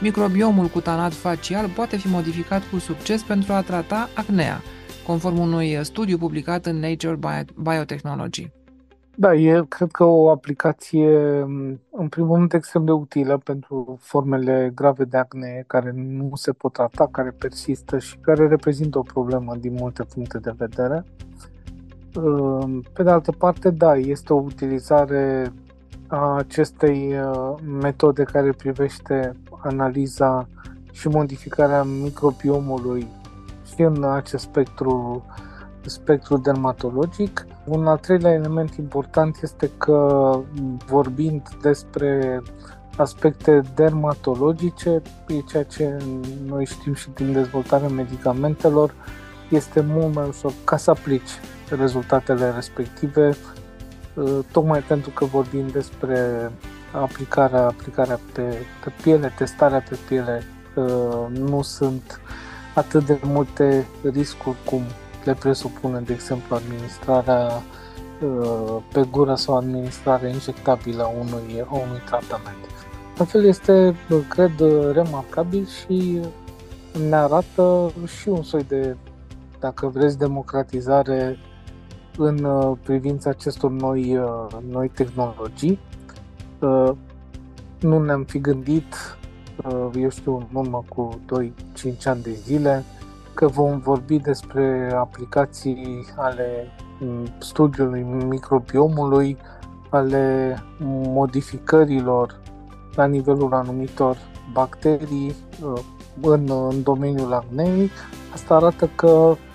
Microbiomul 0.00 0.66
cutanat 0.66 1.12
facial 1.12 1.68
poate 1.68 1.96
fi 1.96 2.08
modificat 2.08 2.62
cu 2.70 2.78
succes 2.78 3.22
pentru 3.22 3.52
a 3.52 3.62
trata 3.62 4.08
acnea, 4.16 4.60
conform 5.06 5.38
unui 5.38 5.78
studiu 5.82 6.18
publicat 6.18 6.66
în 6.66 6.76
Nature 6.76 7.18
Biotechnology. 7.56 8.50
Da, 9.16 9.34
e 9.34 9.64
cred 9.68 9.90
că 9.90 10.04
o 10.04 10.30
aplicație, 10.30 11.40
în 11.90 12.08
primul 12.10 12.36
rând, 12.36 12.52
extrem 12.52 12.84
de 12.84 12.90
utilă 12.90 13.40
pentru 13.44 13.98
formele 14.00 14.72
grave 14.74 15.04
de 15.04 15.16
acne 15.16 15.64
care 15.66 15.92
nu 15.94 16.30
se 16.34 16.52
pot 16.52 16.72
trata, 16.72 17.08
care 17.10 17.34
persistă 17.38 17.98
și 17.98 18.16
care 18.20 18.48
reprezintă 18.48 18.98
o 18.98 19.02
problemă 19.02 19.56
din 19.56 19.74
multe 19.78 20.02
puncte 20.14 20.38
de 20.38 20.52
vedere. 20.56 21.04
Pe 22.92 23.02
de 23.02 23.10
altă 23.10 23.32
parte, 23.32 23.70
da, 23.70 23.96
este 23.96 24.32
o 24.32 24.36
utilizare 24.36 25.52
a 26.10 26.36
acestei 26.36 27.14
uh, 27.14 27.54
metode 27.80 28.22
care 28.22 28.52
privește 28.52 29.36
analiza 29.62 30.48
și 30.92 31.08
modificarea 31.08 31.82
microbiomului 31.82 33.06
și 33.74 33.82
în 33.82 34.04
acest 34.04 34.42
spectru, 34.42 35.24
spectru 35.86 36.36
dermatologic. 36.36 37.46
Un 37.64 37.86
al 37.86 37.98
treilea 37.98 38.32
element 38.32 38.74
important 38.74 39.38
este 39.42 39.70
că 39.78 40.30
vorbind 40.86 41.48
despre 41.62 42.42
aspecte 42.96 43.60
dermatologice, 43.74 45.02
e 45.28 45.40
ceea 45.40 45.64
ce 45.64 45.96
noi 46.46 46.64
știm 46.64 46.94
și 46.94 47.08
din 47.14 47.32
dezvoltarea 47.32 47.88
medicamentelor, 47.88 48.94
este 49.50 49.80
mult 49.80 50.14
mai 50.14 50.28
ușor 50.28 50.52
ca 50.64 50.76
să 50.76 50.90
aplici 50.90 51.30
rezultatele 51.76 52.50
respective, 52.50 53.36
tocmai 54.52 54.80
pentru 54.80 55.10
că 55.10 55.24
vorbim 55.24 55.68
despre 55.68 56.50
aplicarea, 56.92 57.66
aplicarea 57.66 58.20
pe, 58.32 58.42
pe 58.84 58.92
piele, 59.02 59.32
testarea 59.36 59.84
pe 59.88 59.98
piele, 60.08 60.42
nu 61.28 61.62
sunt 61.62 62.20
atât 62.74 63.06
de 63.06 63.20
multe 63.22 63.86
riscuri 64.12 64.56
cum 64.64 64.82
le 65.24 65.34
presupune, 65.34 66.00
de 66.00 66.12
exemplu, 66.12 66.56
administrarea 66.56 67.62
pe 68.92 69.06
gură 69.10 69.34
sau 69.34 69.56
administrarea 69.56 70.28
injectabilă 70.28 71.02
a 71.02 71.08
unui, 71.08 71.64
a 71.66 71.74
unui 71.74 72.02
tratament. 72.06 72.56
La 73.16 73.24
fel 73.24 73.44
este, 73.44 73.96
cred, 74.28 74.52
remarcabil 74.92 75.66
și 75.66 76.20
ne 77.08 77.16
arată 77.16 77.92
și 78.20 78.28
un 78.28 78.42
soi 78.42 78.64
de, 78.68 78.96
dacă 79.58 79.86
vreți, 79.86 80.18
democratizare 80.18 81.38
în 82.16 82.46
privința 82.82 83.30
acestor 83.30 83.70
noi, 83.70 84.18
noi 84.70 84.88
tehnologii 84.88 85.78
uh, 86.60 86.90
nu 87.80 87.98
ne-am 88.04 88.24
fi 88.24 88.38
gândit, 88.38 88.94
uh, 89.64 89.90
eu 89.94 90.08
știu, 90.08 90.36
în 90.36 90.46
urmă 90.52 90.84
cu 90.88 91.20
2-5 91.92 92.02
ani 92.04 92.22
de 92.22 92.30
zile, 92.30 92.84
că 93.34 93.46
vom 93.46 93.78
vorbi 93.78 94.18
despre 94.18 94.92
aplicații 94.94 96.06
ale 96.16 96.66
mm, 97.00 97.26
studiului 97.38 98.02
microbiomului, 98.28 99.36
ale 99.88 100.56
modificărilor 101.08 102.40
la 102.94 103.06
nivelul 103.06 103.52
anumitor 103.52 104.16
bacterii 104.52 105.34
uh, 105.64 105.80
în, 106.20 106.50
în 106.68 106.82
domeniul 106.82 107.32
acnei. 107.32 107.90
Asta 108.32 108.54
arată 108.54 108.90
că 108.94 109.08
Uh, 109.08 109.49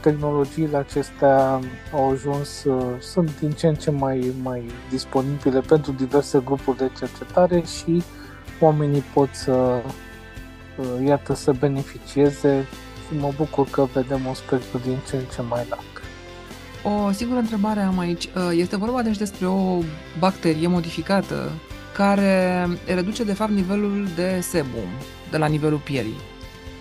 tehnologiile 0.00 0.76
acestea 0.76 1.60
au 1.92 2.10
ajuns, 2.10 2.64
uh, 2.64 2.84
sunt 2.98 3.38
din 3.40 3.50
ce 3.50 3.66
în 3.66 3.74
ce 3.74 3.90
mai, 3.90 4.32
mai 4.42 4.62
disponibile 4.90 5.60
pentru 5.60 5.92
diverse 5.92 6.40
grupuri 6.44 6.76
de 6.76 6.90
cercetare 6.98 7.62
și 7.62 8.02
oamenii 8.60 9.04
pot 9.14 9.28
să, 9.32 9.82
uh, 10.76 11.06
iată, 11.06 11.34
să 11.34 11.52
beneficieze 11.52 12.66
și 13.06 13.18
mă 13.18 13.32
bucur 13.36 13.68
că 13.70 13.86
vedem 13.92 14.26
un 14.26 14.34
spectru 14.34 14.78
din 14.78 14.98
ce 15.08 15.16
în 15.16 15.24
ce 15.34 15.42
mai 15.42 15.66
larg. 15.68 15.82
O 16.82 17.10
singură 17.10 17.38
întrebare 17.38 17.80
am 17.80 17.98
aici. 17.98 18.28
Este 18.50 18.76
vorba 18.76 19.02
deci 19.02 19.16
despre 19.16 19.46
o 19.46 19.78
bacterie 20.18 20.66
modificată 20.66 21.50
care 21.94 22.66
reduce 22.86 23.24
de 23.24 23.32
fapt 23.32 23.50
nivelul 23.50 24.06
de 24.14 24.40
sebum 24.40 24.88
de 25.30 25.36
la 25.36 25.46
nivelul 25.46 25.78
pielii, 25.78 26.20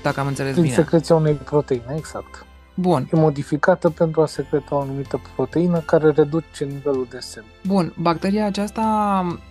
dacă 0.02 0.20
am 0.20 0.28
înțeles 0.28 0.52
Prin 0.52 0.64
bine. 0.64 0.76
secreția 0.76 1.16
unei 1.16 1.34
proteine, 1.34 1.94
exact. 1.98 2.47
Bun. 2.80 3.08
E 3.14 3.16
modificată 3.16 3.90
pentru 3.90 4.22
a 4.22 4.26
secreta 4.26 4.76
o 4.76 4.80
anumită 4.80 5.22
proteină 5.36 5.80
care 5.80 6.12
reduce 6.12 6.66
nivelul 6.66 7.08
de 7.10 7.20
semn. 7.20 7.46
Bun. 7.68 7.94
Bacteria 8.00 8.46
aceasta, 8.46 8.84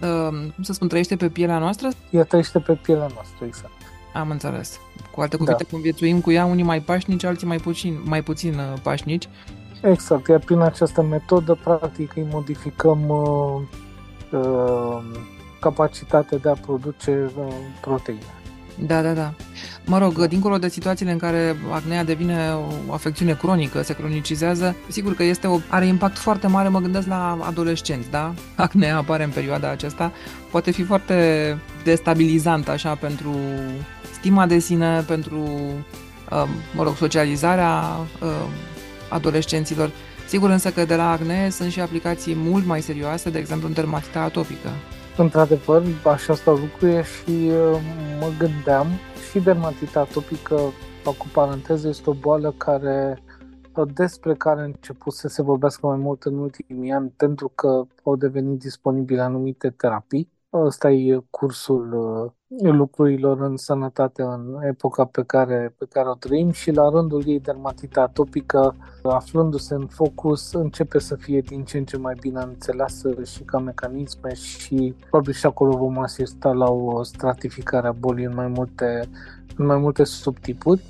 uh, 0.03 0.29
cum 0.55 0.62
să 0.62 0.73
spun, 0.73 0.89
trăiește 0.89 1.17
pe 1.17 1.29
pielea 1.29 1.59
noastră? 1.59 1.89
Ea 2.11 2.25
trăiește 2.25 2.59
pe 2.59 2.73
pielea 2.73 3.09
noastră, 3.15 3.45
exact. 3.45 3.73
Am 4.15 4.31
înțeles. 4.31 4.81
Cu 5.11 5.21
alte 5.21 5.37
cuvinte, 5.37 5.62
da. 5.62 5.71
conviețuim 5.71 6.21
cu 6.21 6.31
ea, 6.31 6.45
unii 6.45 6.65
mai 6.65 6.81
pașnici, 6.81 7.25
alții 7.25 7.47
mai 7.47 7.57
puțin, 7.57 8.01
mai 8.05 8.23
puțin 8.23 8.55
uh, 8.55 8.81
pașnici. 8.83 9.29
Exact, 9.83 10.29
iar 10.29 10.41
prin 10.41 10.61
această 10.61 11.03
metodă, 11.03 11.59
practic, 11.65 12.17
îi 12.17 12.27
modificăm 12.31 13.09
uh, 13.09 13.61
uh, 14.41 14.99
capacitatea 15.61 16.39
de 16.39 16.49
a 16.49 16.53
produce 16.53 17.31
uh, 17.39 17.55
proteine. 17.81 18.21
Da, 18.79 19.03
da, 19.03 19.12
da. 19.12 19.35
Mă 19.85 19.99
rog, 19.99 20.27
dincolo 20.27 20.59
de 20.59 20.69
situațiile 20.69 21.12
în 21.12 21.19
care 21.19 21.57
acnea 21.73 22.05
devine 22.05 22.53
o 22.89 22.93
afecțiune 22.93 23.35
cronică, 23.35 23.83
se 23.83 23.95
cronicizează, 23.95 24.77
sigur 24.89 25.15
că 25.15 25.23
este 25.23 25.47
o, 25.47 25.59
are 25.69 25.87
impact 25.87 26.19
foarte 26.19 26.47
mare, 26.47 26.69
mă 26.69 26.81
gândesc 26.81 27.07
la 27.07 27.39
adolescenți, 27.43 28.11
da? 28.11 28.35
Acnea 28.55 28.97
apare 28.97 29.25
în 29.25 29.31
perioada 29.31 29.71
aceasta, 29.71 30.12
poate 30.51 30.71
fi 30.71 30.83
foarte 30.83 31.59
destabilizant 31.85 32.69
așa 32.69 32.95
pentru 32.95 33.35
stima 34.12 34.47
de 34.47 34.59
sine, 34.59 35.05
pentru, 35.07 35.39
um, 35.39 36.49
mă 36.75 36.83
rog, 36.83 36.97
socializarea 36.97 37.83
um, 38.21 38.31
adolescenților. 39.09 39.91
Sigur 40.29 40.51
însă 40.51 40.71
că 40.71 40.85
de 40.85 40.95
la 40.95 41.11
acne 41.11 41.51
sunt 41.51 41.73
și 41.73 41.81
aplicații 41.81 42.35
mult 42.37 42.67
mai 42.67 42.81
serioase, 42.81 43.31
de 43.31 43.39
exemplu 43.39 43.69
în 43.69 43.75
dermatita 43.75 44.21
atopică. 44.21 44.69
Într-adevăr, 45.18 45.83
așa 46.05 46.35
stau 46.35 46.55
lucrurile 46.55 47.02
și 47.02 47.31
uh, 47.31 47.81
mă 48.20 48.33
gândeam 48.38 48.87
și 49.31 49.40
dermatita 49.40 50.00
atopică, 50.00 50.61
fac 51.02 51.14
cu 51.14 51.26
paranteză, 51.33 51.88
este 51.88 52.11
o 52.11 52.12
boală 52.12 52.55
care 52.57 53.22
uh, 53.74 53.88
despre 53.94 54.35
care 54.35 54.61
a 54.61 54.64
început 54.64 55.12
să 55.12 55.29
se 55.29 55.42
vorbească 55.42 55.87
mai 55.87 55.96
mult 55.96 56.22
în 56.22 56.38
ultimii 56.38 56.92
ani 56.92 57.12
pentru 57.16 57.52
că 57.55 57.83
au 58.02 58.16
devenit 58.16 58.59
disponibile 58.59 59.20
anumite 59.20 59.70
terapii 59.70 60.29
Ăsta 60.64 60.90
e 60.90 61.21
cursul 61.31 61.92
uh, 61.92 62.31
lucrurilor 62.73 63.40
în 63.40 63.57
sănătate 63.57 64.23
în 64.23 64.59
epoca 64.62 65.05
pe 65.05 65.23
care, 65.27 65.75
pe 65.79 65.87
care 65.90 66.09
o 66.09 66.14
trăim 66.14 66.51
și 66.51 66.71
la 66.71 66.88
rândul 66.88 67.23
ei 67.27 67.40
dermatita 67.40 68.01
atopică, 68.01 68.75
aflându-se 69.03 69.75
în 69.75 69.87
focus, 69.87 70.53
începe 70.53 70.99
să 70.99 71.14
fie 71.14 71.40
din 71.40 71.64
ce 71.64 71.79
în 71.79 71.85
ce 71.85 71.97
mai 71.97 72.14
bine 72.21 72.40
înțeleasă 72.42 73.14
și 73.25 73.42
ca 73.42 73.59
mecanisme 73.59 74.35
și 74.35 74.95
probabil 75.11 75.33
și 75.33 75.47
acolo 75.47 75.77
vom 75.77 75.99
asista 75.99 76.53
la 76.53 76.71
o 76.71 77.03
stratificare 77.03 77.87
a 77.87 77.92
bolii 77.92 78.25
în 78.25 78.35
mai 78.35 78.49
multe, 78.49 79.09
în 79.57 79.66
mai 79.66 79.77
multe 79.77 80.05
subtipuri. 80.05 80.83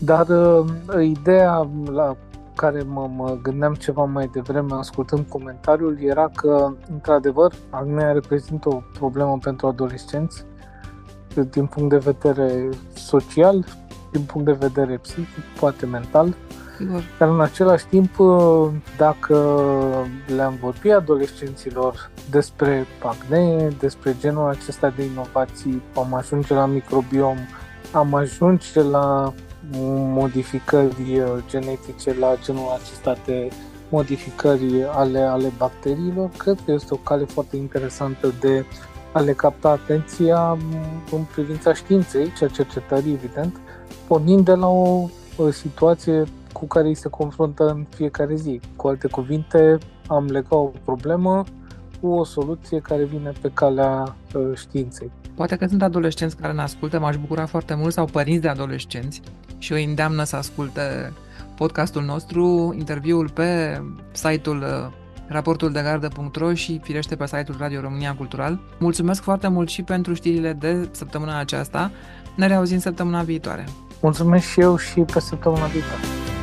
Dar 0.00 0.28
uh, 0.28 0.64
ideea 1.02 1.70
la 1.84 2.16
care 2.56 2.82
mă, 2.82 3.10
mă 3.14 3.38
gândeam 3.42 3.74
ceva 3.74 4.04
mai 4.04 4.28
devreme 4.32 4.74
ascultând 4.74 5.26
comentariul 5.28 5.98
era 6.00 6.30
că, 6.34 6.72
într-adevăr, 6.90 7.52
acnea 7.70 8.12
reprezintă 8.12 8.68
o 8.68 8.82
problemă 8.92 9.38
pentru 9.42 9.66
adolescenți 9.66 10.44
din 11.50 11.66
punct 11.66 11.90
de 11.90 11.98
vedere 11.98 12.68
social, 12.94 13.64
din 14.12 14.22
punct 14.22 14.46
de 14.46 14.66
vedere 14.66 14.96
psihic, 14.96 15.44
poate 15.58 15.86
mental 15.86 16.34
Sigur. 16.78 17.02
Dar 17.18 17.28
în 17.28 17.40
același 17.40 17.86
timp, 17.86 18.10
dacă 18.96 19.36
le-am 20.36 20.58
vorbit 20.60 20.92
adolescenților 20.92 22.10
despre 22.30 22.86
acne, 23.02 23.68
despre 23.78 24.16
genul 24.18 24.48
acesta 24.48 24.88
de 24.96 25.04
inovații, 25.04 25.82
am 25.96 26.14
ajunge 26.14 26.54
la 26.54 26.66
microbiom, 26.66 27.36
am 27.92 28.14
ajunge 28.14 28.82
la 28.82 29.32
modificări 30.14 31.22
genetice, 31.48 32.18
la 32.18 32.36
genul 32.44 32.78
acesta 32.82 33.16
de 33.24 33.48
modificări 33.88 34.84
ale, 34.90 35.18
ale 35.18 35.52
bacteriilor, 35.58 36.30
cred 36.36 36.58
că 36.64 36.72
este 36.72 36.94
o 36.94 36.96
cale 36.96 37.24
foarte 37.24 37.56
interesantă 37.56 38.34
de 38.40 38.64
a 39.12 39.20
le 39.20 39.32
capta 39.32 39.68
atenția 39.68 40.58
în 41.12 41.22
privința 41.32 41.74
științei 41.74 42.32
și 42.36 42.44
a 42.44 42.48
cercetării, 42.48 43.12
evident, 43.12 43.60
pornind 44.06 44.44
de 44.44 44.54
la 44.54 44.68
o, 44.68 45.08
o 45.36 45.50
situație 45.50 46.24
cu 46.52 46.66
care 46.66 46.88
îi 46.88 46.94
se 46.94 47.08
confruntă 47.08 47.68
în 47.68 47.86
fiecare 47.94 48.34
zi. 48.34 48.60
Cu 48.76 48.88
alte 48.88 49.08
cuvinte, 49.08 49.78
am 50.06 50.24
legat 50.24 50.52
o 50.52 50.70
problemă 50.84 51.44
cu 52.00 52.08
o 52.08 52.24
soluție 52.24 52.78
care 52.78 53.04
vine 53.04 53.32
pe 53.40 53.50
calea 53.54 54.16
uh, 54.34 54.42
științei. 54.54 55.10
Poate 55.34 55.56
că 55.56 55.66
sunt 55.66 55.82
adolescenți 55.82 56.36
care 56.36 56.52
ne 56.52 56.62
ascultă, 56.62 56.98
m-aș 56.98 57.16
bucura 57.16 57.46
foarte 57.46 57.74
mult, 57.74 57.92
sau 57.92 58.04
părinți 58.04 58.40
de 58.40 58.48
adolescenți 58.48 59.20
și 59.64 59.72
îi 59.72 59.84
îndeamnă 59.84 60.24
să 60.24 60.36
asculte 60.36 61.12
podcastul 61.56 62.02
nostru, 62.02 62.74
interviul 62.78 63.28
pe 63.28 63.80
site-ul 64.12 64.60
uh, 64.62 64.92
raportul 65.26 65.72
de 65.72 65.80
gardă.ro 65.80 66.54
și 66.54 66.80
firește 66.82 67.16
pe 67.16 67.26
site-ul 67.26 67.56
Radio 67.58 67.80
România 67.80 68.14
Cultural. 68.14 68.60
Mulțumesc 68.78 69.22
foarte 69.22 69.48
mult 69.48 69.68
și 69.68 69.82
pentru 69.82 70.14
știrile 70.14 70.52
de 70.52 70.88
săptămâna 70.90 71.38
aceasta. 71.38 71.90
Ne 72.36 72.46
reauzim 72.46 72.78
săptămâna 72.78 73.22
viitoare. 73.22 73.64
Mulțumesc 74.00 74.46
și 74.46 74.60
eu 74.60 74.76
și 74.76 75.00
pe 75.00 75.20
săptămâna 75.20 75.66
viitoare. 75.66 76.33